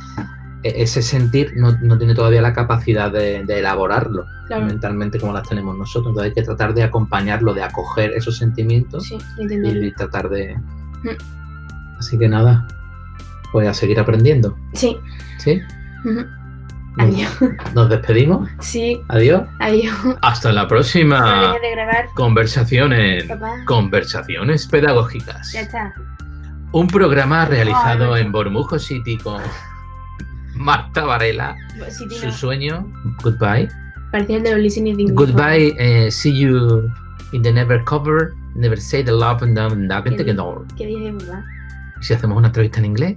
e- 0.63 0.83
ese 0.83 1.03
sentir 1.03 1.53
no, 1.57 1.77
no 1.83 1.99
tiene 1.99 2.15
todavía 2.15 2.41
la 2.41 2.53
capacidad 2.53 3.11
de, 3.11 3.45
de 3.45 3.59
elaborarlo 3.59 4.25
Claro, 4.47 4.67
mentalmente 4.67 5.19
como 5.19 5.33
las 5.33 5.49
tenemos 5.49 5.77
nosotros. 5.77 6.11
Entonces 6.13 6.31
hay 6.31 6.35
que 6.35 6.43
tratar 6.47 6.75
de 6.75 6.85
acompañarlo, 6.85 7.55
de 7.55 7.65
acoger 7.65 8.13
esos 8.13 8.37
sentimientos 8.37 9.05
sí, 9.05 9.19
y 9.39 9.93
tratar 9.93 10.29
de. 10.29 10.57
Mm. 11.05 11.99
Así 11.99 12.19
que 12.19 12.29
nada, 12.29 12.67
Pues 13.53 13.69
a 13.69 13.75
seguir 13.75 14.01
aprendiendo. 14.01 14.57
Sí. 14.73 14.97
¿Sí? 15.39 15.61
Nos- 16.05 16.27
Adiós. 16.99 17.31
Nos 17.75 17.89
despedimos. 17.89 18.49
Sí, 18.61 19.01
Adiós. 19.09 19.43
adiós. 19.61 19.95
Hasta 20.23 20.53
la 20.53 20.63
No 20.63 20.69
próxima. 20.69 21.41
dejes 21.49 21.63
de 21.63 21.71
grabar, 21.73 22.07
Conversaciones. 22.15 23.25
papá. 23.25 23.65
Conversaciones 23.67 24.67
pedagógicas. 24.67 25.53
Ya 25.53 25.61
está. 25.63 25.93
Un 26.73 26.89
programa 26.89 27.45
realizado 27.47 28.17
en 28.17 28.33
Bormujo 28.33 28.79
City 28.81 29.17
con 29.19 29.41
Marta 30.57 31.05
Varela. 31.05 31.55
Sí, 31.91 32.07
Su 32.11 32.31
sueño. 32.33 32.87
Goodbye. 33.23 33.69
Parecía 34.13 34.37
el 34.37 34.43
de 34.45 34.59
listening. 34.59 35.15
Goodbye. 35.15 35.75
eh, 35.79 36.11
see 36.11 36.37
you 36.37 36.89
in 37.33 37.43
the 37.43 37.53
never 37.53 37.83
cover. 37.85 38.33
Never 38.55 38.77
say 38.77 39.03
the 39.03 39.13
love 39.13 39.43
and 39.43 39.57
the 39.57 39.65
over. 40.41 40.67
¿Qué 40.77 40.87
dice 40.87 41.13
papá? 41.13 41.45
Si 42.01 42.15
hacemos 42.15 42.39
una 42.39 42.49
entrevista 42.49 42.79
en 42.79 42.85
inglés. 42.87 43.17